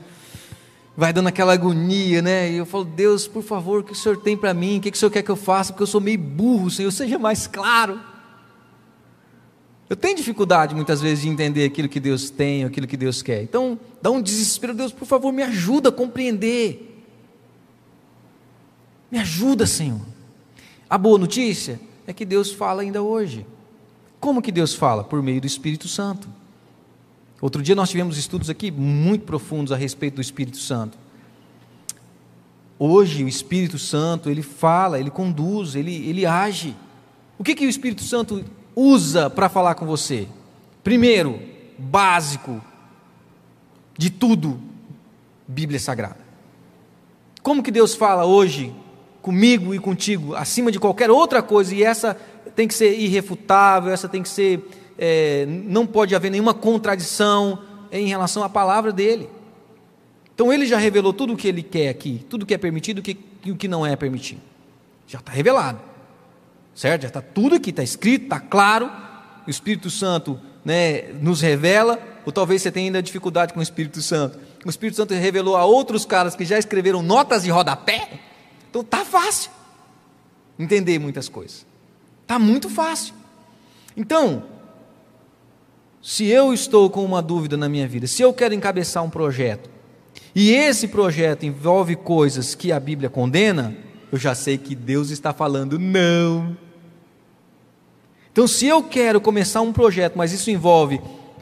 [0.95, 2.51] vai dando aquela agonia, né?
[2.51, 4.77] E eu falo, Deus, por favor, o que o Senhor tem para mim?
[4.77, 5.73] O que o Senhor quer que eu faça?
[5.73, 7.99] Porque eu sou meio burro, Senhor, seja mais claro.
[9.89, 13.43] Eu tenho dificuldade muitas vezes de entender aquilo que Deus tem, aquilo que Deus quer.
[13.43, 17.05] Então, dá um desespero, Deus, por favor, me ajuda a compreender.
[19.11, 20.01] Me ajuda, Senhor.
[20.89, 23.45] A boa notícia é que Deus fala ainda hoje.
[24.19, 25.03] Como que Deus fala?
[25.03, 26.27] Por meio do Espírito Santo.
[27.43, 30.97] Outro dia nós tivemos estudos aqui muito profundos a respeito do Espírito Santo.
[32.79, 36.73] Hoje o Espírito Santo, ele fala, ele conduz, ele, ele age.
[37.37, 40.25] O que, que o Espírito Santo usa para falar com você?
[40.85, 41.37] Primeiro,
[41.77, 42.63] básico
[43.97, 44.57] de tudo,
[45.45, 46.19] Bíblia Sagrada.
[47.41, 48.73] Como que Deus fala hoje
[49.21, 52.15] comigo e contigo, acima de qualquer outra coisa, e essa
[52.55, 54.65] tem que ser irrefutável, essa tem que ser
[54.97, 57.59] é, não pode haver nenhuma contradição
[57.91, 59.29] em relação à palavra dele.
[60.33, 63.03] Então ele já revelou tudo o que ele quer aqui, tudo o que é permitido
[63.45, 64.41] e o que não é permitido.
[65.07, 65.79] Já está revelado.
[66.73, 67.03] Certo?
[67.03, 68.89] Já está tudo aqui, está escrito, está claro.
[69.45, 74.01] O Espírito Santo né, nos revela, ou talvez você tenha ainda dificuldade com o Espírito
[74.01, 74.39] Santo.
[74.65, 78.09] O Espírito Santo revelou a outros caras que já escreveram notas de rodapé.
[78.69, 79.51] Então está fácil
[80.57, 81.65] entender muitas coisas.
[82.21, 83.13] Está muito fácil.
[83.95, 84.43] Então,
[86.03, 89.69] se eu estou com uma dúvida na minha vida, se eu quero encabeçar um projeto,
[90.35, 93.73] e esse projeto envolve coisas que a Bíblia condena,
[94.11, 96.57] eu já sei que Deus está falando não.
[98.33, 100.99] Então, se eu quero começar um projeto, mas isso envolve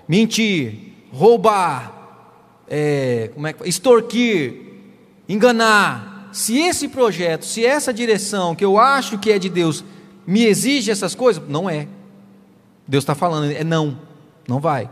[0.08, 4.54] mentir, roubar, é, como é que, extorquir,
[5.28, 9.84] enganar, se esse projeto, se essa direção que eu acho que é de Deus
[10.28, 11.88] me exige essas coisas, não é.
[12.88, 14.11] Deus está falando, é não.
[14.52, 14.90] Não vai.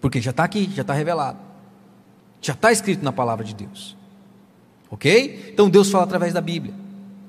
[0.00, 1.38] Porque já está aqui, já está revelado.
[2.40, 3.96] Já está escrito na palavra de Deus.
[4.90, 5.52] Ok?
[5.52, 6.74] Então Deus fala através da Bíblia.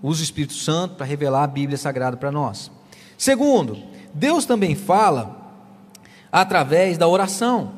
[0.01, 2.71] Usa o Espírito Santo para revelar a Bíblia Sagrada para nós.
[3.15, 3.77] Segundo,
[4.11, 5.53] Deus também fala
[6.31, 7.73] através da oração.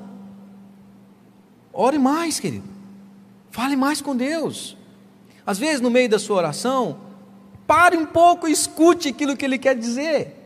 [1.73, 2.69] Ore mais, querido.
[3.49, 4.77] Fale mais com Deus.
[5.45, 7.01] Às vezes, no meio da sua oração,
[7.67, 10.40] pare um pouco e escute aquilo que Ele quer dizer.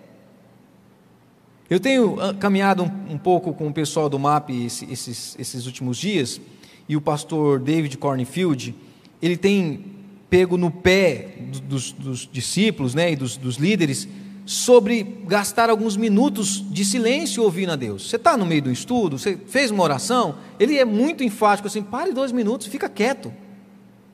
[1.67, 5.97] Eu tenho ah, caminhado um, um, pouco com o pessoal do MAP esses, esses últimos
[5.97, 6.39] dias,
[6.88, 8.75] e o pastor David Cornfield,
[9.19, 9.84] ele tem
[10.30, 11.30] pego no pé
[11.63, 14.08] dos, dos discípulos né, e dos, dos, líderes
[14.45, 18.10] sobre gastar alguns minutos de silêncio ouvindo a Deus.
[18.10, 21.82] Você está no meio do estudo, você fez uma oração, ele é muito enfático assim,
[21.82, 23.34] pare dois minutos, fica quieto.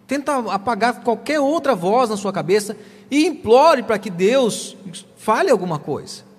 [0.08, 2.78] Tenta apagar qualquer outra voz na sua cabeça
[3.10, 4.78] e implore para que Deus
[5.18, 6.31] fale alguma coisa.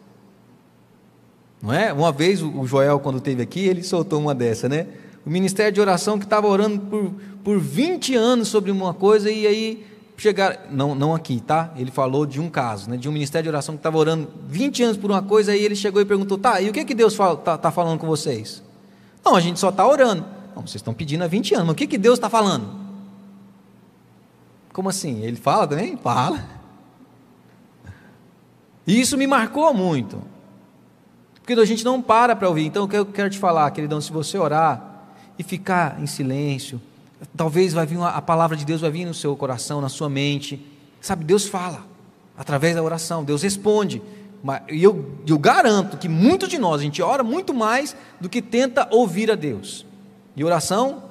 [1.63, 1.93] Não é?
[1.93, 4.89] Uma vez o Joel, quando esteve aqui, ele soltou uma dessa, né?
[5.25, 7.13] O ministério de oração que estava orando por,
[7.45, 10.59] por 20 anos sobre uma coisa e aí chegaram.
[10.73, 11.73] Não, não aqui, tá?
[11.77, 12.97] Ele falou de um caso, né?
[12.97, 15.77] De um ministério de oração que estava orando 20 anos por uma coisa, aí ele
[15.77, 18.61] chegou e perguntou: tá, e o que, que Deus está tá falando com vocês?
[19.25, 20.25] Não, a gente só está orando.
[20.57, 22.83] Não, vocês estão pedindo há 20 anos, mas o que, que Deus está falando?
[24.73, 25.23] Como assim?
[25.23, 25.97] Ele fala também?
[25.97, 26.45] Fala.
[28.85, 30.32] E isso me marcou muito.
[31.43, 32.65] Porque a gente não para para ouvir.
[32.65, 35.05] Então, eu quero te falar, queridão, se você orar
[35.39, 36.81] e ficar em silêncio,
[37.37, 40.09] talvez vai vir uma, a palavra de Deus vai vir no seu coração, na sua
[40.09, 40.65] mente.
[41.01, 41.85] Sabe, Deus fala
[42.37, 44.01] através da oração, Deus responde.
[44.71, 48.41] E eu, eu garanto que muitos de nós, a gente ora muito mais do que
[48.41, 49.85] tenta ouvir a Deus.
[50.37, 51.05] E oração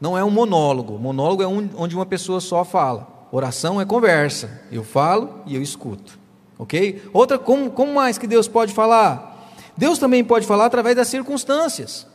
[0.00, 0.98] não é um monólogo.
[0.98, 3.28] Monólogo é um, onde uma pessoa só fala.
[3.30, 4.62] Oração é conversa.
[4.70, 6.18] Eu falo e eu escuto.
[6.58, 7.02] Ok?
[7.12, 9.35] Outra, como, como mais que Deus pode falar?
[9.76, 12.06] Deus também pode falar através das circunstâncias.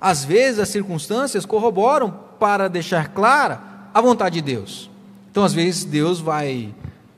[0.00, 3.60] Às vezes as circunstâncias corroboram para deixar clara
[3.94, 4.90] a vontade de Deus.
[5.30, 6.74] Então, às vezes, Deus vai.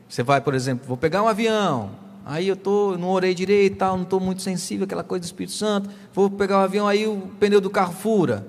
[0.09, 1.91] Você vai, por exemplo, vou pegar um avião.
[2.25, 5.55] Aí eu tô, não orei direito, tal, não estou muito sensível àquela coisa do Espírito
[5.55, 5.91] Santo.
[6.13, 8.47] Vou pegar um avião, aí o pneu do carro fura.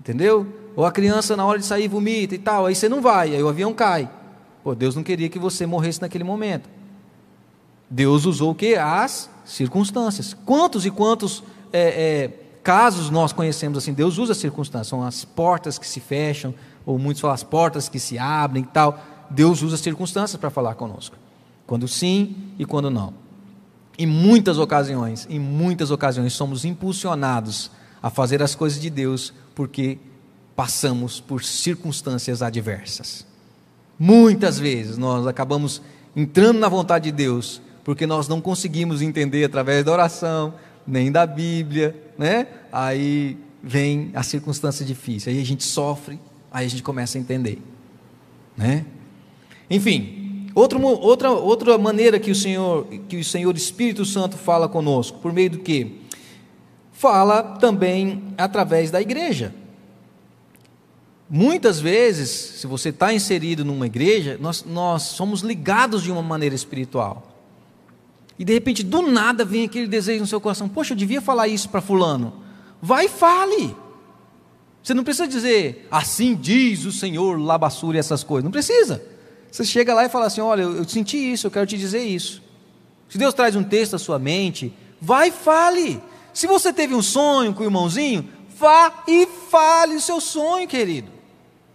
[0.00, 0.46] Entendeu?
[0.74, 2.66] Ou a criança, na hora de sair, vomita e tal.
[2.66, 4.08] Aí você não vai, aí o avião cai.
[4.64, 6.68] Pô, Deus não queria que você morresse naquele momento.
[7.88, 8.74] Deus usou o que?
[8.74, 10.36] As circunstâncias.
[10.44, 12.28] Quantos e quantos é, é,
[12.62, 13.94] casos nós conhecemos assim?
[13.94, 16.52] Deus usa circunstâncias, são as portas que se fecham,
[16.84, 19.00] ou muitos falam as portas que se abrem e tal.
[19.30, 21.16] Deus usa circunstâncias para falar conosco.
[21.66, 23.14] Quando sim e quando não.
[23.98, 27.70] Em muitas ocasiões, em muitas ocasiões, somos impulsionados
[28.02, 29.98] a fazer as coisas de Deus porque
[30.54, 33.26] passamos por circunstâncias adversas.
[33.98, 35.80] Muitas vezes nós acabamos
[36.14, 41.24] entrando na vontade de Deus, porque nós não conseguimos entender através da oração, nem da
[41.24, 42.48] Bíblia, né?
[42.72, 46.18] Aí vem a circunstância difícil, aí a gente sofre,
[46.50, 47.62] aí a gente começa a entender,
[48.56, 48.84] né?
[49.70, 55.20] Enfim, outra, outra, outra maneira que o Senhor, que o Senhor Espírito Santo fala conosco,
[55.20, 56.00] por meio do que?
[56.90, 59.54] Fala também através da igreja.
[61.30, 66.54] Muitas vezes, se você está inserido numa igreja, nós, nós somos ligados de uma maneira
[66.56, 67.35] espiritual.
[68.38, 71.48] E de repente, do nada, vem aquele desejo no seu coração: Poxa, eu devia falar
[71.48, 72.42] isso para Fulano.
[72.80, 73.74] Vai e fale.
[74.82, 78.44] Você não precisa dizer, assim diz o Senhor, labassura e essas coisas.
[78.44, 79.02] Não precisa.
[79.50, 82.04] Você chega lá e fala assim: Olha, eu, eu senti isso, eu quero te dizer
[82.04, 82.42] isso.
[83.08, 86.00] Se Deus traz um texto à sua mente, vai e fale.
[86.32, 91.10] Se você teve um sonho com o irmãozinho, vá e fale o seu sonho, querido.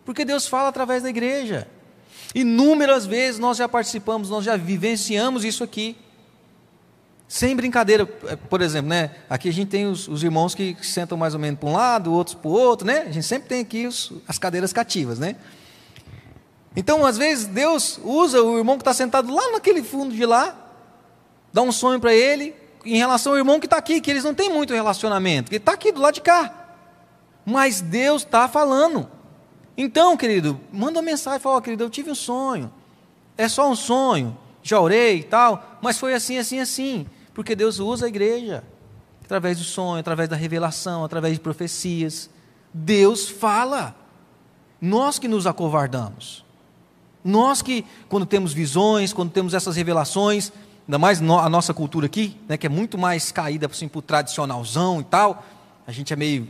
[0.05, 1.67] Porque Deus fala através da igreja.
[2.33, 5.95] Inúmeras vezes nós já participamos, nós já vivenciamos isso aqui.
[7.31, 9.11] Sem brincadeira, é, por exemplo, né?
[9.29, 12.11] Aqui a gente tem os, os irmãos que sentam mais ou menos para um lado,
[12.11, 13.03] outros para o outro, né?
[13.07, 15.37] A gente sempre tem aqui os, as cadeiras cativas, né?
[16.75, 20.53] Então, às vezes, Deus usa o irmão que está sentado lá naquele fundo de lá,
[21.53, 24.33] dá um sonho para ele, em relação ao irmão que está aqui, que eles não
[24.33, 26.75] têm muito relacionamento, que está aqui do lado de cá.
[27.45, 29.09] Mas Deus está falando.
[29.77, 32.69] Então, querido, manda uma mensagem, fala, oh, querido, eu tive um sonho.
[33.37, 34.37] É só um sonho.
[34.61, 37.07] Já orei e tal, mas foi assim, assim, assim.
[37.33, 38.63] Porque Deus usa a igreja.
[39.23, 42.29] Através do sonho, através da revelação, através de profecias.
[42.73, 43.95] Deus fala.
[44.79, 46.43] Nós que nos acovardamos.
[47.23, 50.51] Nós que, quando temos visões, quando temos essas revelações,
[50.87, 54.01] ainda mais a nossa cultura aqui, né, que é muito mais caída assim, para o
[54.01, 55.45] tradicionalzão e tal,
[55.85, 56.47] a gente é meio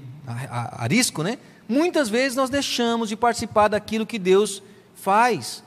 [0.77, 1.37] arisco, né?
[1.67, 4.61] Muitas vezes nós deixamos de participar daquilo que Deus
[4.95, 5.63] faz,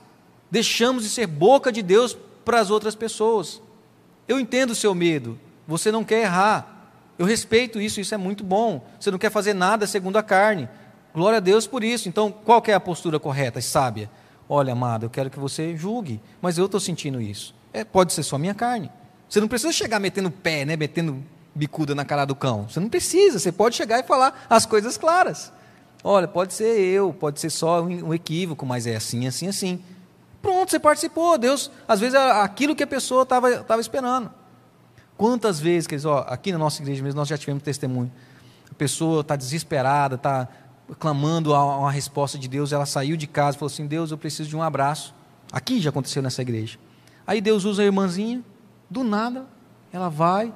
[0.51, 3.61] deixamos de ser boca de Deus para as outras pessoas.
[4.27, 6.75] Eu entendo o seu medo, você não quer errar,
[7.19, 8.85] eu respeito isso, isso é muito bom.
[8.99, 10.69] Você não quer fazer nada segundo a carne,
[11.15, 12.09] glória a Deus por isso.
[12.09, 14.11] Então, qual é a postura correta e sábia?
[14.49, 17.55] Olha, amado, eu quero que você julgue, mas eu estou sentindo isso.
[17.73, 18.91] É, pode ser só minha carne.
[19.29, 21.23] Você não precisa chegar metendo pé, né, metendo
[21.55, 22.69] bicuda na cara do cão.
[22.69, 25.53] Você não precisa, você pode chegar e falar as coisas claras.
[26.03, 29.83] Olha, pode ser eu, pode ser só um equívoco, mas é assim, assim, assim.
[30.45, 31.39] Pronto, você participou.
[31.39, 34.31] Deus, às vezes, aquilo que a pessoa estava esperando.
[35.17, 38.13] Quantas vezes, quer dizer, ó, aqui na nossa igreja mesmo, nós já tivemos testemunho.
[38.71, 40.47] A pessoa está desesperada, está
[40.99, 44.19] clamando a uma resposta de Deus, ela saiu de casa e falou assim: Deus, eu
[44.19, 45.15] preciso de um abraço.
[45.51, 46.79] Aqui já aconteceu nessa igreja.
[47.27, 48.43] Aí Deus usa a irmãzinha,
[48.91, 49.47] do nada,
[49.91, 50.55] ela vai, fala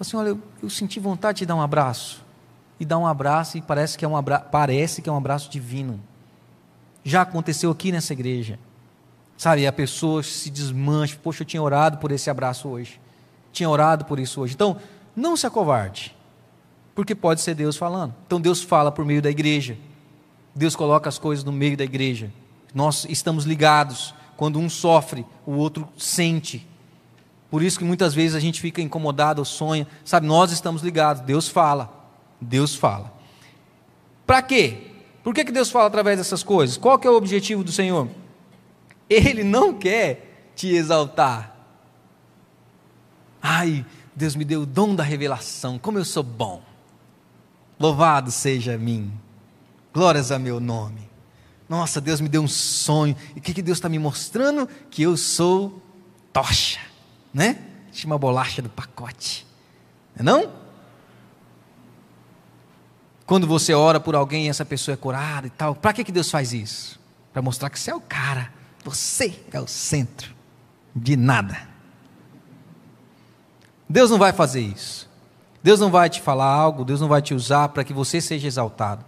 [0.00, 2.24] assim: Olha, eu, eu senti vontade de dar um abraço
[2.78, 5.50] e dá um abraço e parece que é um abraço, parece que é um abraço
[5.50, 6.00] divino.
[7.04, 8.58] Já aconteceu aqui nessa igreja.
[9.40, 13.00] Sabe, a pessoa se desmancha, poxa, eu tinha orado por esse abraço hoje.
[13.50, 14.52] Tinha orado por isso hoje.
[14.52, 14.76] Então,
[15.16, 16.14] não se acovarde.
[16.94, 18.14] Porque pode ser Deus falando.
[18.26, 19.78] Então Deus fala por meio da igreja.
[20.54, 22.30] Deus coloca as coisas no meio da igreja.
[22.74, 24.14] Nós estamos ligados.
[24.36, 26.68] Quando um sofre, o outro sente.
[27.50, 29.86] Por isso que muitas vezes a gente fica incomodado ou sonha.
[30.04, 31.22] Sabe, nós estamos ligados.
[31.22, 31.90] Deus fala.
[32.38, 33.10] Deus fala.
[34.26, 34.88] Para quê?
[35.24, 36.76] Por que, que Deus fala através dessas coisas?
[36.76, 38.19] Qual que é o objetivo do Senhor?
[39.10, 41.56] Ele não quer te exaltar.
[43.42, 46.62] Ai, Deus me deu o dom da revelação, como eu sou bom.
[47.78, 49.12] Louvado seja a mim.
[49.92, 51.10] Glórias a meu nome.
[51.68, 53.16] Nossa, Deus me deu um sonho.
[53.34, 54.68] E o que, que Deus está me mostrando?
[54.90, 55.82] Que eu sou
[56.32, 56.80] tocha,
[57.34, 57.58] né?
[57.90, 59.46] Tinha uma bolacha do pacote.
[60.16, 60.42] Não?
[60.42, 60.60] É
[63.30, 66.10] quando você ora por alguém e essa pessoa é curada e tal, para que, que
[66.10, 66.98] Deus faz isso?
[67.32, 68.52] Para mostrar que você é o cara,
[68.84, 70.34] você é o centro
[70.94, 71.68] de nada.
[73.88, 75.08] Deus não vai fazer isso.
[75.62, 78.46] Deus não vai te falar algo, Deus não vai te usar para que você seja
[78.46, 79.04] exaltado.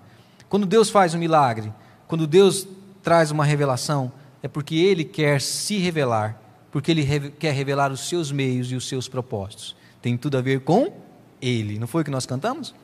[0.48, 1.72] Quando Deus faz um milagre,
[2.06, 2.66] quando Deus
[3.02, 4.12] traz uma revelação,
[4.42, 6.38] é porque Ele quer se revelar,
[6.70, 9.74] porque Ele quer revelar os seus meios e os seus propósitos.
[10.02, 10.92] Tem tudo a ver com
[11.40, 11.78] Ele.
[11.78, 12.74] Não foi o que nós cantamos?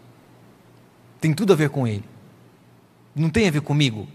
[1.20, 2.04] tem tudo a ver com Ele.
[3.14, 4.08] Não tem a ver comigo.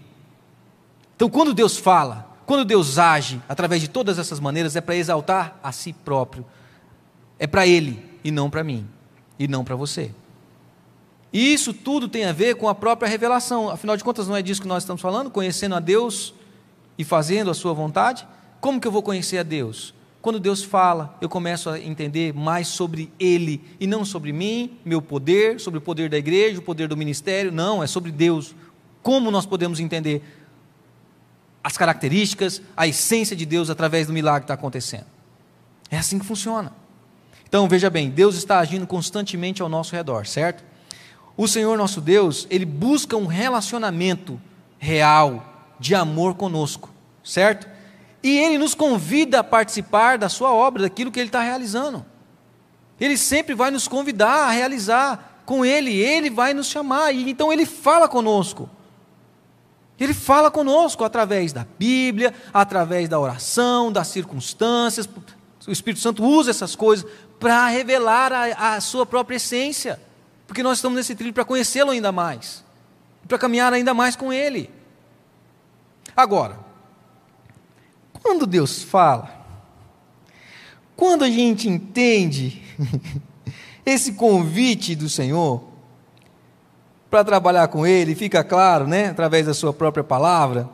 [1.16, 5.58] Então, quando Deus fala, quando Deus age através de todas essas maneiras, é para exaltar
[5.62, 6.44] a si próprio.
[7.38, 8.86] É para Ele e não para mim,
[9.38, 10.10] e não para você.
[11.32, 13.68] E isso tudo tem a ver com a própria revelação.
[13.68, 15.30] Afinal de contas, não é disso que nós estamos falando?
[15.30, 16.32] Conhecendo a Deus
[16.96, 18.26] e fazendo a Sua vontade?
[18.60, 19.94] Como que eu vou conhecer a Deus?
[20.24, 25.02] quando Deus fala, eu começo a entender mais sobre Ele e não sobre mim, meu
[25.02, 27.52] poder, sobre o poder da igreja, o poder do ministério.
[27.52, 28.54] Não, é sobre Deus.
[29.02, 30.22] Como nós podemos entender
[31.64, 35.06] as características, a essência de Deus através do milagre que está acontecendo?
[35.90, 36.70] É assim que funciona.
[37.48, 40.62] Então veja bem, Deus está agindo constantemente ao nosso redor, certo?
[41.36, 44.38] O Senhor nosso Deus, ele busca um relacionamento
[44.78, 46.90] real de amor conosco,
[47.24, 47.66] certo?
[48.22, 52.04] E ele nos convida a participar da sua obra, daquilo que ele está realizando.
[53.00, 57.52] Ele sempre vai nos convidar a realizar com ele, ele vai nos chamar, e então
[57.52, 58.68] ele fala conosco.
[59.98, 65.08] Ele fala conosco através da Bíblia, através da oração, das circunstâncias.
[65.66, 70.00] O Espírito Santo usa essas coisas para revelar a, a sua própria essência
[70.46, 72.64] porque nós estamos nesse trilho para conhecê-lo ainda mais,
[73.26, 74.70] para caminhar ainda mais com Ele.
[76.16, 76.58] Agora,
[78.22, 79.44] quando Deus fala,
[80.94, 82.62] quando a gente entende
[83.84, 85.73] esse convite do Senhor
[87.14, 90.68] para trabalhar com Ele, fica claro, né, através da Sua própria palavra,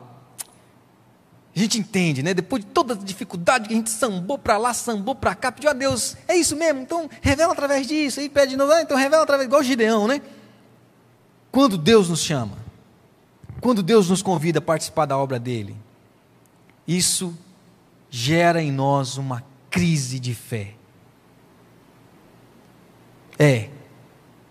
[1.55, 2.33] a gente entende, né?
[2.33, 5.69] Depois de toda a dificuldade que a gente sambou para lá, sambou para cá, pediu
[5.69, 8.97] a Deus, é isso mesmo, então revela através disso, aí pede de novo, ah, então
[8.97, 10.19] revela através, igual Gideão, né?
[11.51, 12.57] Quando Deus nos chama,
[13.59, 15.75] quando Deus nos convida a participar da obra dele,
[16.87, 17.37] isso
[18.09, 20.73] gera em nós uma crise de fé.
[23.37, 23.69] É,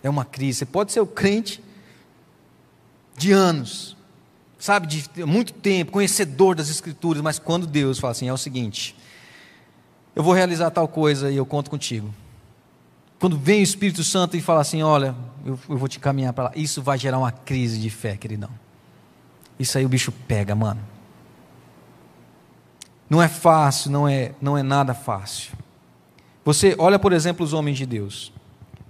[0.05, 0.61] é uma crise.
[0.61, 1.61] Você pode ser o crente
[3.21, 3.95] de anos,
[4.59, 8.97] sabe, de muito tempo, conhecedor das Escrituras, mas quando Deus fala assim: é o seguinte,
[10.17, 12.13] eu vou realizar tal coisa e eu conto contigo.
[13.19, 15.15] Quando vem o Espírito Santo e fala assim: olha,
[15.45, 18.51] eu, eu vou te caminhar para lá, isso vai gerar uma crise de fé, queridão.
[19.59, 20.81] Isso aí o bicho pega, mano.
[23.09, 25.53] Não é fácil, não é, não é nada fácil.
[26.43, 28.33] Você olha, por exemplo, os homens de Deus.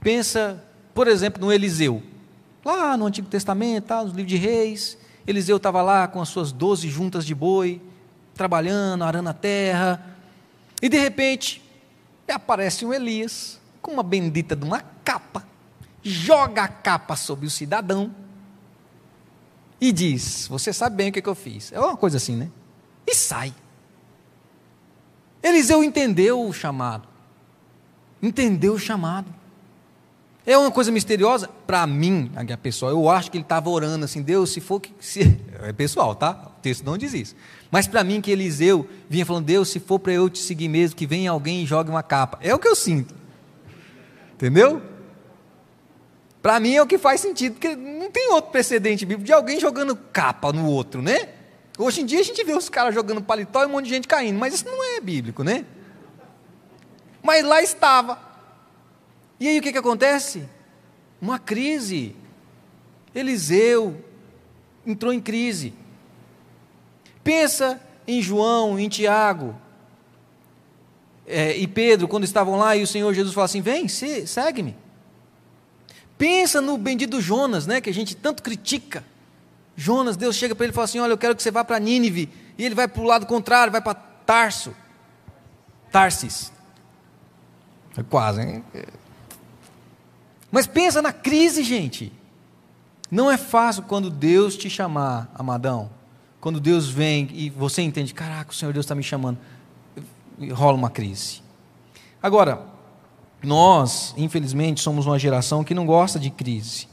[0.00, 0.62] Pensa,
[0.94, 2.00] por exemplo, no Eliseu.
[2.64, 4.98] Lá no Antigo Testamento, tá, nos livros de reis.
[5.26, 7.80] Eliseu estava lá com as suas doze juntas de boi,
[8.34, 10.16] trabalhando, arando a terra,
[10.80, 11.62] e de repente
[12.28, 15.46] aparece um Elias com uma bendita de uma capa,
[16.02, 18.14] joga a capa sobre o cidadão
[19.80, 21.72] e diz: Você sabe bem o que, que eu fiz.
[21.72, 22.50] É uma coisa assim, né?
[23.06, 23.54] E sai.
[25.42, 27.08] Eliseu entendeu o chamado,
[28.22, 29.39] entendeu o chamado.
[30.50, 32.90] É uma coisa misteriosa para mim, a pessoa.
[32.90, 35.40] Eu acho que ele estava orando assim, Deus, se for que se...
[35.62, 36.50] é pessoal, tá?
[36.58, 37.36] O texto não diz isso.
[37.70, 40.96] Mas para mim que Eliseu vinha falando, Deus, se for para eu te seguir mesmo,
[40.96, 42.36] que venha alguém e jogue uma capa.
[42.42, 43.14] É o que eu sinto.
[44.34, 44.82] Entendeu?
[46.42, 49.60] Para mim é o que faz sentido, porque não tem outro precedente bíblico de alguém
[49.60, 51.28] jogando capa no outro, né?
[51.78, 54.08] Hoje em dia a gente vê os caras jogando paletó e um monte de gente
[54.08, 55.64] caindo, mas isso não é bíblico, né?
[57.22, 58.29] Mas lá estava.
[59.40, 60.46] E aí o que, que acontece?
[61.20, 62.14] Uma crise.
[63.14, 64.04] Eliseu
[64.86, 65.74] entrou em crise.
[67.24, 69.56] Pensa em João, em Tiago
[71.30, 74.76] é, e Pedro, quando estavam lá e o Senhor Jesus fala assim: Vem, segue-me.
[76.18, 79.04] Pensa no bendito Jonas, né, que a gente tanto critica.
[79.76, 81.78] Jonas, Deus chega para ele e fala assim: Olha, eu quero que você vá para
[81.78, 82.28] Nínive.
[82.58, 84.74] E ele vai para o lado contrário, vai para Tarso.
[85.90, 86.52] Tarsis.
[87.96, 88.64] É quase, hein?
[90.50, 92.12] Mas pensa na crise, gente.
[93.10, 95.90] Não é fácil quando Deus te chamar, amadão.
[96.40, 99.38] Quando Deus vem e você entende, caraca, o Senhor Deus está me chamando.
[100.52, 101.42] Rola uma crise.
[102.22, 102.62] Agora,
[103.42, 106.88] nós, infelizmente, somos uma geração que não gosta de crise.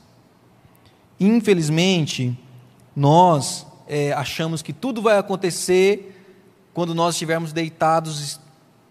[1.20, 2.38] Infelizmente,
[2.96, 6.14] nós é, achamos que tudo vai acontecer
[6.74, 8.40] quando nós estivermos deitados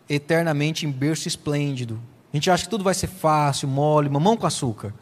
[0.09, 2.01] eternamente em berço esplêndido,
[2.37, 4.93] a gente acha que tudo vai ser fácil, mole, mamão com açúcar.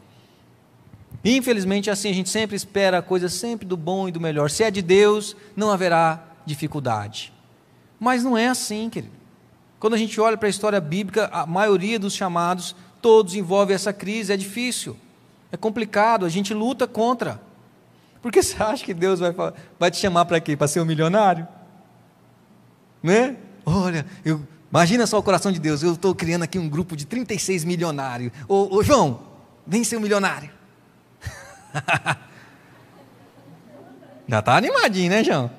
[1.21, 4.49] Infelizmente, assim, a gente sempre espera a coisa sempre do bom e do melhor.
[4.49, 7.33] Se é de Deus, não haverá dificuldade.
[7.99, 9.13] Mas não é assim, querido.
[9.81, 13.91] Quando a gente olha para a história bíblica, a maioria dos chamados, todos envolvem essa
[13.91, 14.95] crise, é difícil,
[15.51, 17.41] é complicado, a gente luta contra.
[18.21, 19.35] Por que você acha que Deus vai,
[19.77, 20.55] vai te chamar para quê?
[20.55, 21.45] Para ser um milionário?
[23.03, 23.35] Né?
[23.65, 24.41] Olha, eu,
[24.75, 25.81] Imagina só o coração de Deus.
[25.81, 28.33] Eu estou criando aqui um grupo de 36 milionários.
[28.45, 29.21] Ô, ô João,
[29.65, 30.49] vem ser um milionário.
[34.27, 35.49] Já está animadinho, né, João?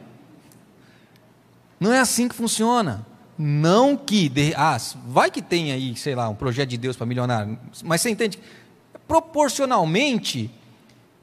[1.80, 3.06] Não é assim que funciona.
[3.38, 4.30] Não que.
[4.54, 7.58] Ah, vai que tem aí, sei lá, um projeto de Deus para milionário.
[7.84, 8.38] Mas você entende?
[9.08, 10.50] Proporcionalmente,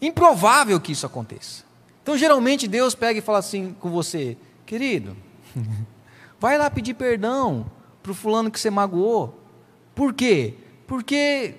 [0.01, 1.63] improvável que isso aconteça.
[2.01, 4.35] Então, geralmente, Deus pega e fala assim com você:
[4.65, 5.15] querido,
[6.41, 7.67] vai lá pedir perdão
[8.03, 9.41] para o fulano que você magoou.
[9.95, 10.55] Por quê?
[10.85, 11.55] Porque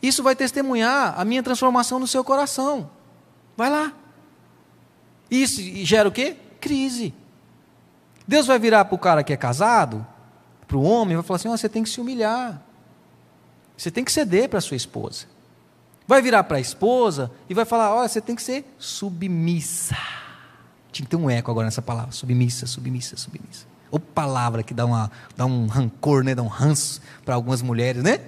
[0.00, 2.88] isso vai testemunhar a minha transformação no seu coração.
[3.56, 3.92] Vai lá.
[5.30, 6.36] Isso gera o quê?
[6.60, 7.12] Crise.
[8.26, 10.06] Deus vai virar para o cara que é casado,
[10.66, 12.62] para o homem, vai falar assim: oh, você tem que se humilhar.
[13.76, 15.26] Você tem que ceder para a sua esposa.
[16.06, 19.96] Vai virar para a esposa e vai falar: olha, você tem que ser submissa.
[20.92, 23.69] Tinha que ter um eco agora nessa palavra: submissa, submissa, submissa.
[23.90, 26.34] Ou palavra que dá, uma, dá um rancor, né?
[26.34, 28.20] dá um ranço para algumas mulheres, né?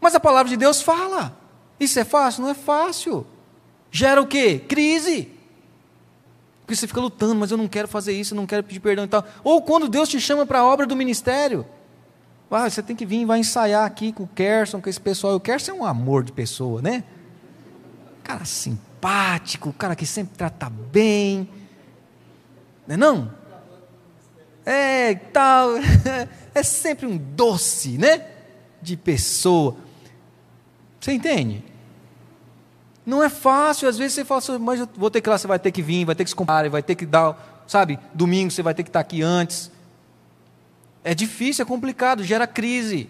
[0.00, 1.36] Mas a palavra de Deus fala.
[1.78, 2.42] Isso é fácil?
[2.42, 3.26] Não é fácil.
[3.90, 4.58] Gera o quê?
[4.58, 5.30] Crise.
[6.60, 9.04] Porque você fica lutando, mas eu não quero fazer isso, eu não quero pedir perdão
[9.04, 9.24] e tal.
[9.42, 11.64] Ou quando Deus te chama para a obra do ministério.
[12.50, 15.34] Ah, você tem que vir, vai ensaiar aqui com o Kerson, com esse pessoal.
[15.34, 17.04] O Kerson é um amor de pessoa, né?
[18.24, 21.48] Cara simpático, cara que sempre trata bem.
[22.86, 23.30] Não é não?
[24.68, 25.70] É, tal.
[26.54, 28.26] É sempre um doce, né?
[28.82, 29.76] De pessoa.
[30.98, 31.62] Você entende?
[33.06, 35.38] Não é fácil, às vezes você fala assim, mas eu vou ter que ir lá,
[35.38, 37.96] você vai ter que vir, vai ter que se comparar, vai ter que dar, sabe,
[38.12, 39.70] domingo você vai ter que estar aqui antes.
[41.04, 43.08] É difícil, é complicado, gera crise.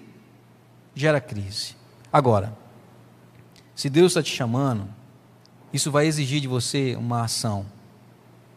[0.95, 1.75] Gera crise.
[2.13, 2.55] Agora,
[3.75, 4.87] se Deus está te chamando,
[5.73, 7.65] isso vai exigir de você uma ação.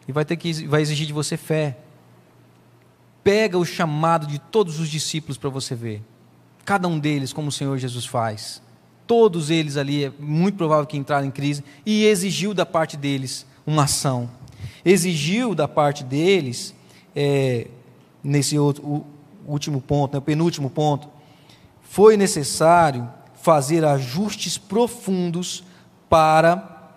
[0.06, 1.78] E vai ter que vai exigir de você fé.
[3.22, 6.02] Pega o chamado de todos os discípulos para você ver.
[6.64, 8.62] Cada um deles, como o Senhor Jesus faz
[9.12, 13.46] todos eles ali, é muito provável que entraram em crise, e exigiu da parte deles
[13.66, 14.30] uma ação.
[14.84, 16.74] Exigiu da parte deles,
[17.14, 17.66] é,
[18.24, 19.04] nesse outro,
[19.46, 21.08] último ponto, né, o penúltimo ponto,
[21.82, 25.62] foi necessário fazer ajustes profundos
[26.08, 26.90] para.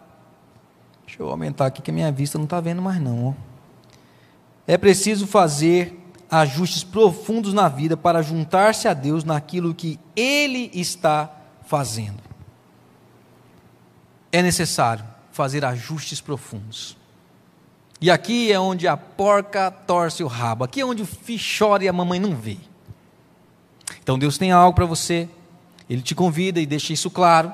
[1.06, 3.36] Deixa eu aumentar aqui que a minha vista não está vendo mais, não.
[4.66, 6.00] É preciso fazer
[6.40, 11.32] ajustes profundos na vida para juntar-se a Deus naquilo que Ele está
[11.66, 12.22] fazendo.
[14.32, 16.98] É necessário fazer ajustes profundos.
[18.02, 21.84] E aqui é onde a porca torce o rabo, aqui é onde o filho chora
[21.84, 22.58] e a mamãe não vê.
[24.02, 25.30] Então Deus tem algo para você,
[25.90, 27.52] Ele te convida e deixa isso claro,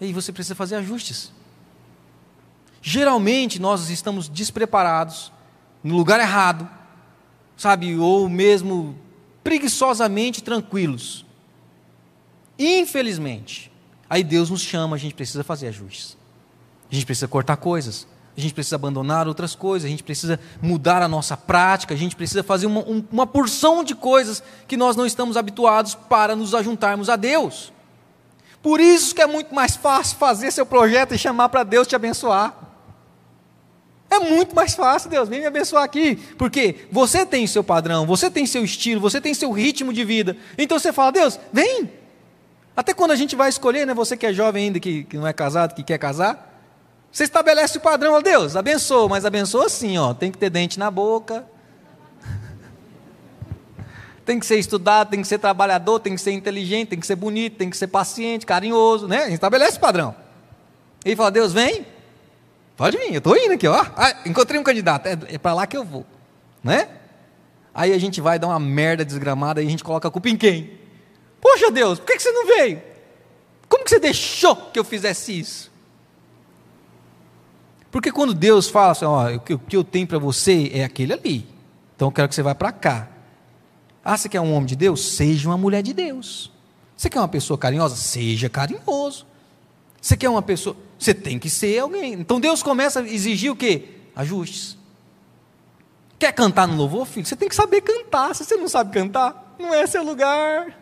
[0.00, 1.30] e aí você precisa fazer ajustes.
[2.82, 5.30] Geralmente nós estamos despreparados,
[5.84, 6.68] no lugar errado,
[7.60, 8.96] sabe, ou mesmo
[9.44, 11.26] preguiçosamente tranquilos.
[12.58, 13.70] Infelizmente,
[14.08, 16.16] aí Deus nos chama, a gente precisa fazer ajustes.
[16.90, 21.02] A gente precisa cortar coisas, a gente precisa abandonar outras coisas, a gente precisa mudar
[21.02, 24.96] a nossa prática, a gente precisa fazer uma, um, uma porção de coisas que nós
[24.96, 27.74] não estamos habituados para nos ajuntarmos a Deus.
[28.62, 31.94] Por isso que é muito mais fácil fazer seu projeto e chamar para Deus te
[31.94, 32.69] abençoar.
[34.10, 36.16] É muito mais fácil, Deus, vem me abençoar aqui.
[36.36, 40.36] Porque você tem seu padrão, você tem seu estilo, você tem seu ritmo de vida.
[40.58, 41.88] Então você fala, Deus, vem,
[42.76, 43.94] até quando a gente vai escolher, né?
[43.94, 46.48] Você que é jovem ainda, que, que não é casado, que quer casar,
[47.12, 50.78] você estabelece o padrão, ó Deus, abençoa, mas abençoa assim, ó, tem que ter dente
[50.78, 51.44] na boca,
[54.24, 57.16] tem que ser estudado, tem que ser trabalhador, tem que ser inteligente, tem que ser
[57.16, 59.32] bonito, tem que ser paciente, carinhoso, né?
[59.32, 60.14] Estabelece o padrão.
[61.04, 61.86] E fala, Deus, vem,
[62.80, 63.84] pode vir, eu estou indo aqui, ó.
[63.94, 66.06] Ah, encontrei um candidato, é, é para lá que eu vou,
[66.64, 66.88] né?
[67.74, 70.36] Aí a gente vai dar uma merda desgramada e a gente coloca a culpa em
[70.36, 70.78] quem?
[71.42, 72.80] Poxa Deus, por que você não veio?
[73.68, 75.70] Como que você deixou que eu fizesse isso?
[77.90, 81.46] Porque quando Deus fala assim, ó, o que eu tenho para você é aquele ali.
[81.94, 83.10] Então eu quero que você vá para cá.
[84.02, 85.16] Ah, você quer um homem de Deus?
[85.16, 86.50] Seja uma mulher de Deus.
[86.96, 87.94] Você quer uma pessoa carinhosa?
[87.94, 89.26] Seja carinhoso.
[90.00, 90.74] Você quer uma pessoa.
[91.00, 92.12] Você tem que ser alguém.
[92.12, 93.88] Então Deus começa a exigir o quê?
[94.14, 94.76] Ajustes.
[96.18, 97.24] Quer cantar no louvor, filho?
[97.24, 98.34] Você tem que saber cantar.
[98.34, 100.78] Se você não sabe cantar, não é seu lugar.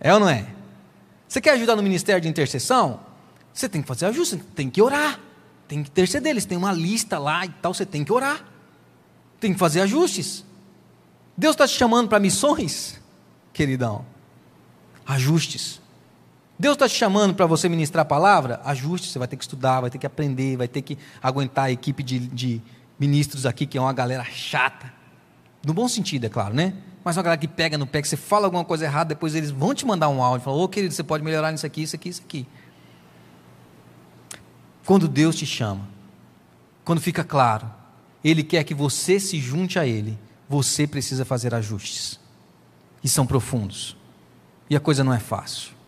[0.00, 0.46] É ou não é?
[1.28, 2.98] Você quer ajudar no ministério de intercessão?
[3.52, 5.20] Você tem que fazer ajuste, tem que orar,
[5.68, 6.30] tem que interceder.
[6.30, 8.42] Eles têm uma lista lá e tal, você tem que orar,
[9.38, 10.46] tem que fazer ajustes.
[11.36, 12.98] Deus está te chamando para missões,
[13.52, 14.06] queridão.
[15.04, 15.81] Ajustes.
[16.62, 18.60] Deus está te chamando para você ministrar a palavra?
[18.64, 21.72] Ajuste, você vai ter que estudar, vai ter que aprender, vai ter que aguentar a
[21.72, 22.62] equipe de, de
[23.00, 24.94] ministros aqui, que é uma galera chata.
[25.66, 26.72] No bom sentido, é claro, né?
[27.02, 29.50] mas uma galera que pega no pé, que você fala alguma coisa errada, depois eles
[29.50, 31.96] vão te mandar um áudio, falam, ô oh, querido, você pode melhorar nisso aqui, isso
[31.96, 32.46] aqui, isso aqui.
[34.86, 35.88] Quando Deus te chama,
[36.84, 37.68] quando fica claro,
[38.22, 40.16] Ele quer que você se junte a Ele,
[40.48, 42.20] você precisa fazer ajustes.
[43.02, 43.96] E são profundos.
[44.70, 45.81] E a coisa não é fácil.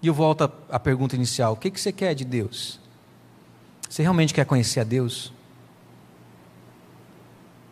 [0.00, 2.80] E eu volto à pergunta inicial: o que, que você quer de Deus?
[3.88, 5.32] Você realmente quer conhecer a Deus?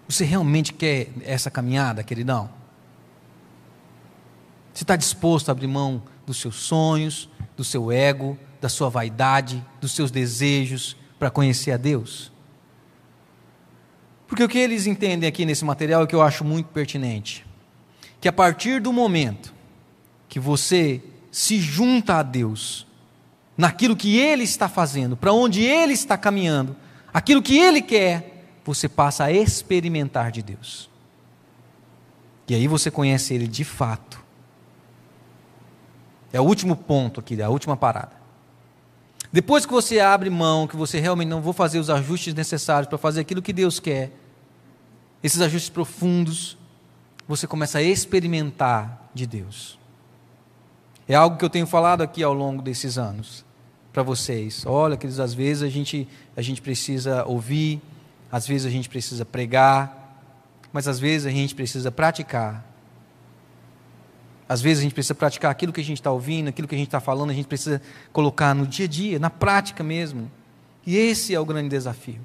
[0.09, 2.49] Você realmente quer essa caminhada, queridão?
[4.73, 9.65] Você está disposto a abrir mão dos seus sonhos, do seu ego, da sua vaidade,
[9.81, 12.33] dos seus desejos para conhecer a Deus?
[14.27, 17.47] Porque o que eles entendem aqui nesse material é que eu acho muito pertinente.
[18.21, 19.55] Que a partir do momento
[20.29, 21.03] que você
[21.37, 22.87] se junta a Deus,
[23.59, 26.75] naquilo que Ele está fazendo, para onde Ele está caminhando,
[27.13, 30.89] aquilo que Ele quer, você passa a experimentar de Deus.
[32.49, 34.25] E aí você conhece Ele de fato.
[36.33, 38.13] É o último ponto aqui, é a última parada.
[39.31, 42.97] Depois que você abre mão, que você realmente não vou fazer os ajustes necessários para
[42.97, 44.11] fazer aquilo que Deus quer,
[45.23, 46.57] esses ajustes profundos,
[47.29, 49.79] você começa a experimentar de Deus.
[51.09, 53.45] É algo que eu tenho falado aqui ao longo desses anos
[53.93, 54.65] para vocês.
[54.67, 57.81] Olha, que às vezes a gente, a gente precisa ouvir,
[58.31, 60.21] às vezes a gente precisa pregar,
[60.73, 62.65] mas às vezes a gente precisa praticar.
[64.49, 66.79] Às vezes a gente precisa praticar aquilo que a gente está ouvindo, aquilo que a
[66.79, 67.81] gente está falando, a gente precisa
[68.13, 70.31] colocar no dia a dia, na prática mesmo.
[70.85, 72.21] E esse é o grande desafio.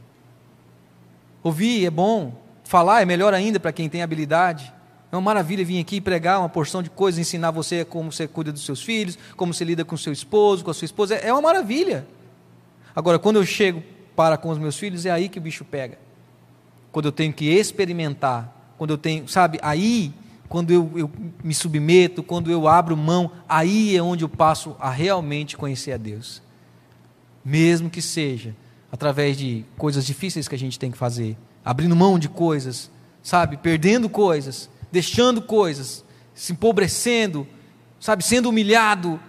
[1.44, 4.72] Ouvir é bom, falar é melhor ainda para quem tem habilidade.
[5.12, 8.52] É uma maravilha vir aqui pregar uma porção de coisas, ensinar você como você cuida
[8.52, 11.16] dos seus filhos, como você lida com seu esposo, com a sua esposa.
[11.16, 12.08] É uma maravilha.
[12.96, 13.84] Agora, quando eu chego
[14.16, 16.00] para com os meus filhos, é aí que o bicho pega.
[16.92, 20.14] Quando eu tenho que experimentar, quando eu tenho, sabe, aí
[20.48, 21.12] quando eu, eu,
[21.44, 25.98] me submeto, quando eu abro mão, aí é onde eu passo a realmente conhecer a
[25.98, 26.42] Deus.
[27.44, 28.56] Mesmo que seja
[28.92, 32.92] através de coisas difíceis que a gente tem que fazer, abrindo mão de coisas,
[33.24, 37.48] sabe, perdendo coisas, deixando coisas, se empobrecendo,
[38.00, 39.20] sabe, sendo humilhado.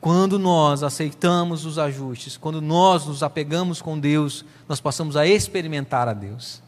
[0.00, 6.06] Quando nós aceitamos os ajustes, quando nós nos apegamos com Deus, nós passamos a experimentar
[6.06, 6.62] a Deus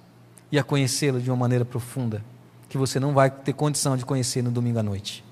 [0.50, 2.24] e a conhecê-lo de uma maneira profunda
[2.70, 5.24] que você não vai ter condição de conhecer no domingo à noite.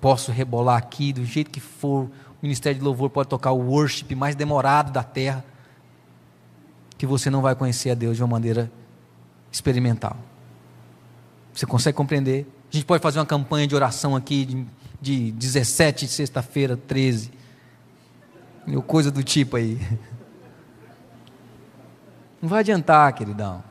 [0.00, 4.14] Posso rebolar aqui do jeito que for, o Ministério de Louvor pode tocar o worship
[4.14, 5.44] mais demorado da terra,
[6.96, 8.72] que você não vai conhecer a Deus de uma maneira
[9.52, 10.16] experimental.
[11.58, 12.46] Você consegue compreender?
[12.72, 14.64] A gente pode fazer uma campanha de oração aqui de,
[15.00, 17.32] de 17 de sexta-feira, 13.
[18.72, 19.76] Ou coisa do tipo aí.
[22.40, 23.64] Não vai adiantar, queridão.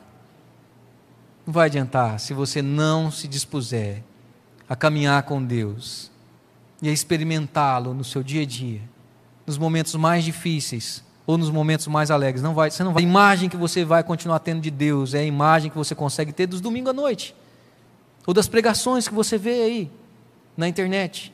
[1.45, 4.03] Não vai adiantar se você não se dispuser
[4.67, 6.11] a caminhar com Deus
[6.81, 8.81] e a experimentá-lo no seu dia a dia,
[9.45, 12.43] nos momentos mais difíceis ou nos momentos mais alegres.
[12.43, 13.01] Não vai, você não vai.
[13.01, 16.33] A imagem que você vai continuar tendo de Deus é a imagem que você consegue
[16.33, 17.33] ter dos domingos à noite
[18.28, 19.91] ou das pregações que você vê aí
[20.55, 21.34] na internet.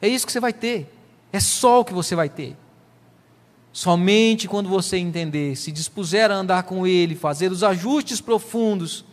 [0.00, 0.94] É isso que você vai ter.
[1.32, 2.54] É só o que você vai ter.
[3.72, 9.04] Somente quando você entender, se dispuser a andar com Ele, fazer os ajustes profundos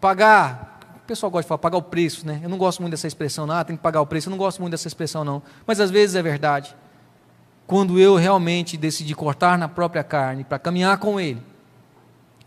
[0.00, 0.80] pagar.
[0.96, 2.40] O pessoal gosta de falar, pagar o preço, né?
[2.42, 4.28] Eu não gosto muito dessa expressão, não, ah, tem que pagar o preço.
[4.28, 5.42] Eu não gosto muito dessa expressão, não.
[5.66, 6.74] Mas às vezes é verdade.
[7.66, 11.42] Quando eu realmente decidi cortar na própria carne para caminhar com Ele,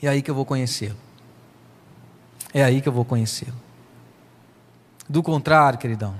[0.01, 0.97] é aí que eu vou conhecê-lo.
[2.53, 3.64] É aí que eu vou conhecê-lo.
[5.07, 6.15] Do contrário, queridão,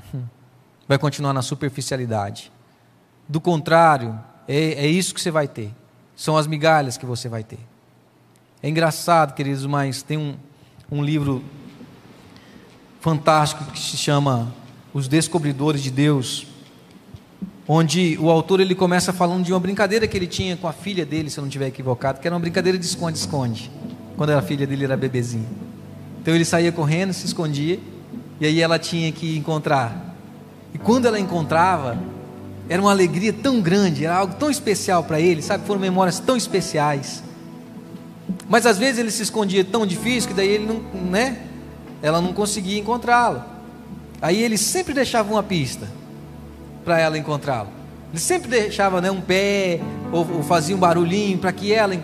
[0.88, 2.52] vai continuar na superficialidade.
[3.28, 5.74] Do contrário, é, é isso que você vai ter.
[6.16, 7.60] São as migalhas que você vai ter.
[8.62, 10.36] É engraçado, queridos, mas tem um,
[10.92, 11.44] um livro
[13.02, 14.54] fantástico que se chama
[14.94, 16.48] Os Descobridores de Deus,
[17.68, 21.06] onde o autor ele começa falando de uma brincadeira que ele tinha com a filha
[21.06, 23.72] dele, se eu não estiver equivocado, que era uma brincadeira de esconde-esconde,
[24.16, 25.48] quando a filha dele era bebezinha.
[26.22, 27.80] Então ele saía correndo, se escondia,
[28.40, 30.16] e aí ela tinha que encontrar.
[30.74, 31.98] E quando ela encontrava,
[32.68, 35.66] era uma alegria tão grande, era algo tão especial para ele, sabe?
[35.66, 37.24] Foram memórias tão especiais.
[38.50, 41.44] Mas às vezes ele se escondia tão difícil que daí ele não, né?
[42.02, 43.42] Ela não conseguia encontrá-lo.
[44.22, 45.88] Aí ele sempre deixava uma pista
[46.84, 47.70] para ela encontrá-lo.
[48.12, 49.80] Ele sempre deixava né, um pé
[50.12, 51.96] ou, ou fazia um barulhinho para que ela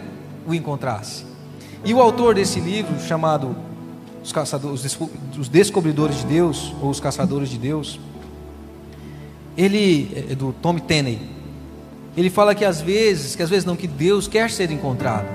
[0.45, 1.25] o encontrasse.
[1.83, 3.55] E o autor desse livro, chamado
[4.23, 4.97] Os, Caçadores,
[5.37, 7.99] Os Descobridores de Deus, ou Os Caçadores de Deus,
[9.57, 11.19] ele, é, é do Tom Tenney,
[12.15, 15.27] ele fala que às vezes, que às vezes não, que Deus quer ser encontrado.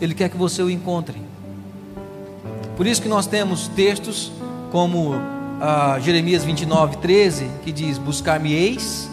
[0.00, 1.20] Ele quer que você o encontre.
[2.76, 4.30] Por isso que nós temos textos
[4.70, 5.14] como
[5.60, 9.08] ah, Jeremias 29, 13, que diz: Buscar-me-eis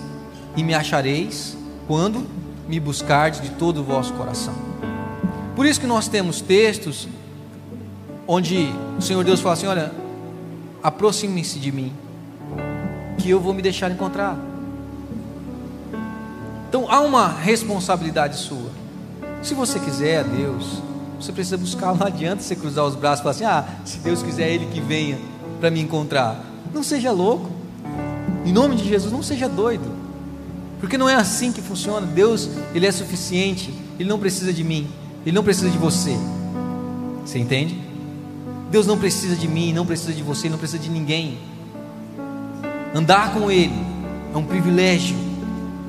[0.57, 2.25] e me achareis, quando
[2.67, 4.53] me buscardes de todo o vosso coração.
[5.55, 7.07] Por isso que nós temos textos
[8.27, 9.91] onde o Senhor Deus fala assim: Olha,
[10.81, 11.93] aproxime-se de mim,
[13.17, 14.37] que eu vou me deixar encontrar.
[16.69, 18.71] Então há uma responsabilidade sua.
[19.41, 20.81] Se você quiser Deus,
[21.23, 24.21] Você precisa buscar, não adianta você cruzar os braços e falar assim: ah, se Deus
[24.21, 25.17] quiser, Ele que venha
[25.59, 26.43] para me encontrar.
[26.73, 27.49] Não seja louco,
[28.45, 29.89] em nome de Jesus, não seja doido,
[30.81, 32.05] porque não é assim que funciona.
[32.05, 34.89] Deus, Ele é suficiente, Ele não precisa de mim,
[35.25, 36.17] Ele não precisa de você.
[37.25, 37.79] Você entende?
[38.73, 41.37] Deus não precisa de mim, não precisa de você, não precisa de ninguém.
[42.91, 43.71] Andar com Ele
[44.33, 45.15] é um privilégio.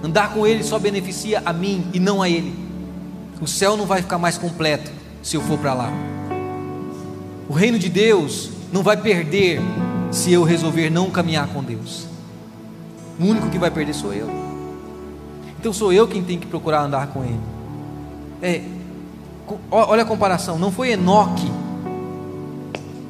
[0.03, 2.55] Andar com Ele só beneficia a mim e não a Ele.
[3.41, 4.91] O céu não vai ficar mais completo
[5.22, 5.91] se eu for para lá.
[7.49, 9.62] O reino de Deus não vai perder
[10.11, 12.07] se eu resolver não caminhar com Deus.
[13.18, 14.28] O único que vai perder sou eu.
[15.59, 17.41] Então sou eu quem tem que procurar andar com Ele.
[18.43, 18.61] É,
[19.70, 20.59] olha a comparação.
[20.59, 21.51] Não foi Enoque.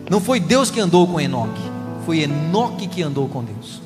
[0.09, 1.63] Não foi Deus que andou com Enoque.
[2.05, 3.81] Foi Enoque que andou com Deus.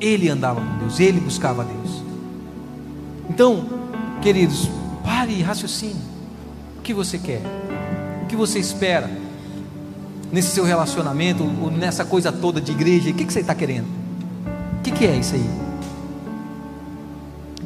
[0.00, 0.98] Ele andava com Deus.
[0.98, 2.02] Ele buscava Deus.
[3.30, 3.64] Então,
[4.20, 4.68] queridos,
[5.04, 6.00] pare e raciocine.
[6.78, 7.40] O que você quer?
[8.24, 9.10] O que você espera?
[10.32, 13.86] Nesse seu relacionamento, nessa coisa toda de igreja, o que, você está querendo?
[14.78, 15.50] O que é isso aí?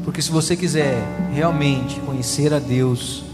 [0.05, 3.25] Porque se você quiser realmente conhecer a Deus,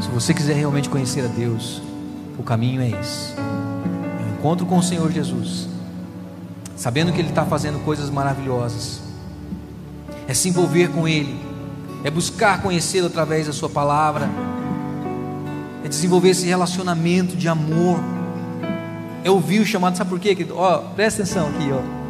[0.00, 1.80] se você quiser realmente conhecer a Deus,
[2.40, 5.68] o caminho é esse: o encontro com o Senhor Jesus,
[6.74, 9.00] sabendo que Ele está fazendo coisas maravilhosas,
[10.26, 11.38] é se envolver com Ele,
[12.02, 14.28] é buscar conhecê-lo através da Sua palavra,
[15.84, 18.00] é desenvolver esse relacionamento de amor,
[19.22, 20.34] é ouvir o chamado, sabe por quê?
[20.52, 22.00] Ó, presta atenção aqui, ó.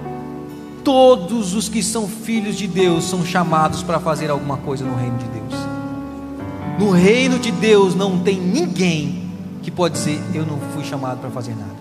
[0.85, 5.19] Todos os que são filhos de Deus são chamados para fazer alguma coisa no reino
[5.19, 5.41] de Deus.
[6.79, 9.20] No reino de Deus não tem ninguém
[9.63, 11.81] que pode dizer eu não fui chamado para fazer nada.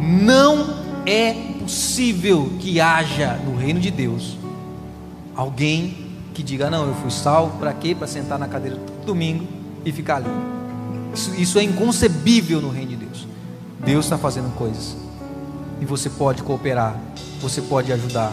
[0.00, 4.36] Não é possível que haja no reino de Deus
[5.34, 7.94] alguém que diga: Não, eu fui salvo para quê?
[7.94, 9.46] Para sentar na cadeira domingo
[9.84, 10.30] e ficar ali.
[11.14, 13.26] Isso, isso é inconcebível no reino de Deus.
[13.80, 14.96] Deus está fazendo coisas
[15.80, 16.96] e você pode cooperar,
[17.40, 18.32] você pode ajudar.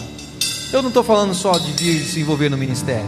[0.73, 3.07] Eu não estou falando só de vir se envolver no ministério,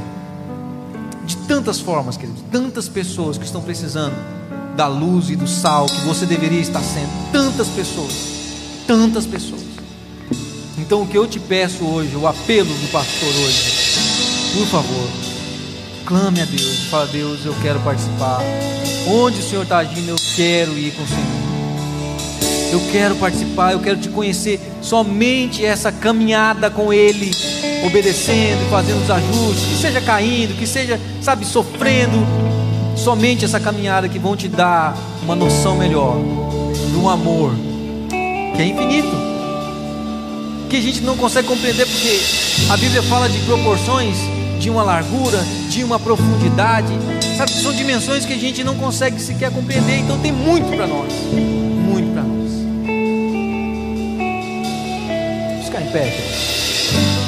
[1.27, 4.15] de tantas formas, querido, tantas pessoas que estão precisando
[4.77, 8.13] da luz e do sal que você deveria estar sendo, tantas pessoas,
[8.87, 9.61] tantas pessoas.
[10.77, 15.09] Então o que eu te peço hoje, o apelo do pastor hoje, por favor,
[16.05, 16.85] clame a Deus.
[16.89, 18.39] Fala, Deus, eu quero participar.
[19.09, 21.46] Onde o Senhor está agindo, eu quero ir com o Senhor.
[22.71, 24.59] Eu quero participar, eu quero te conhecer.
[24.81, 27.31] Somente essa caminhada com Ele,
[27.85, 32.25] obedecendo, fazendo os ajustes, que seja caindo, que seja, sabe, sofrendo.
[32.95, 36.17] Somente essa caminhada que vão te dar uma noção melhor
[36.91, 37.51] de um amor
[38.55, 39.15] que é infinito,
[40.69, 42.19] que a gente não consegue compreender porque
[42.69, 44.17] a Bíblia fala de proporções
[44.59, 45.39] de uma largura,
[45.69, 46.91] de uma profundidade,
[47.37, 47.51] sabe?
[47.51, 49.99] São dimensões que a gente não consegue sequer compreender.
[49.99, 52.26] Então tem muito para nós, muito para
[55.67, 57.26] ficar em pé.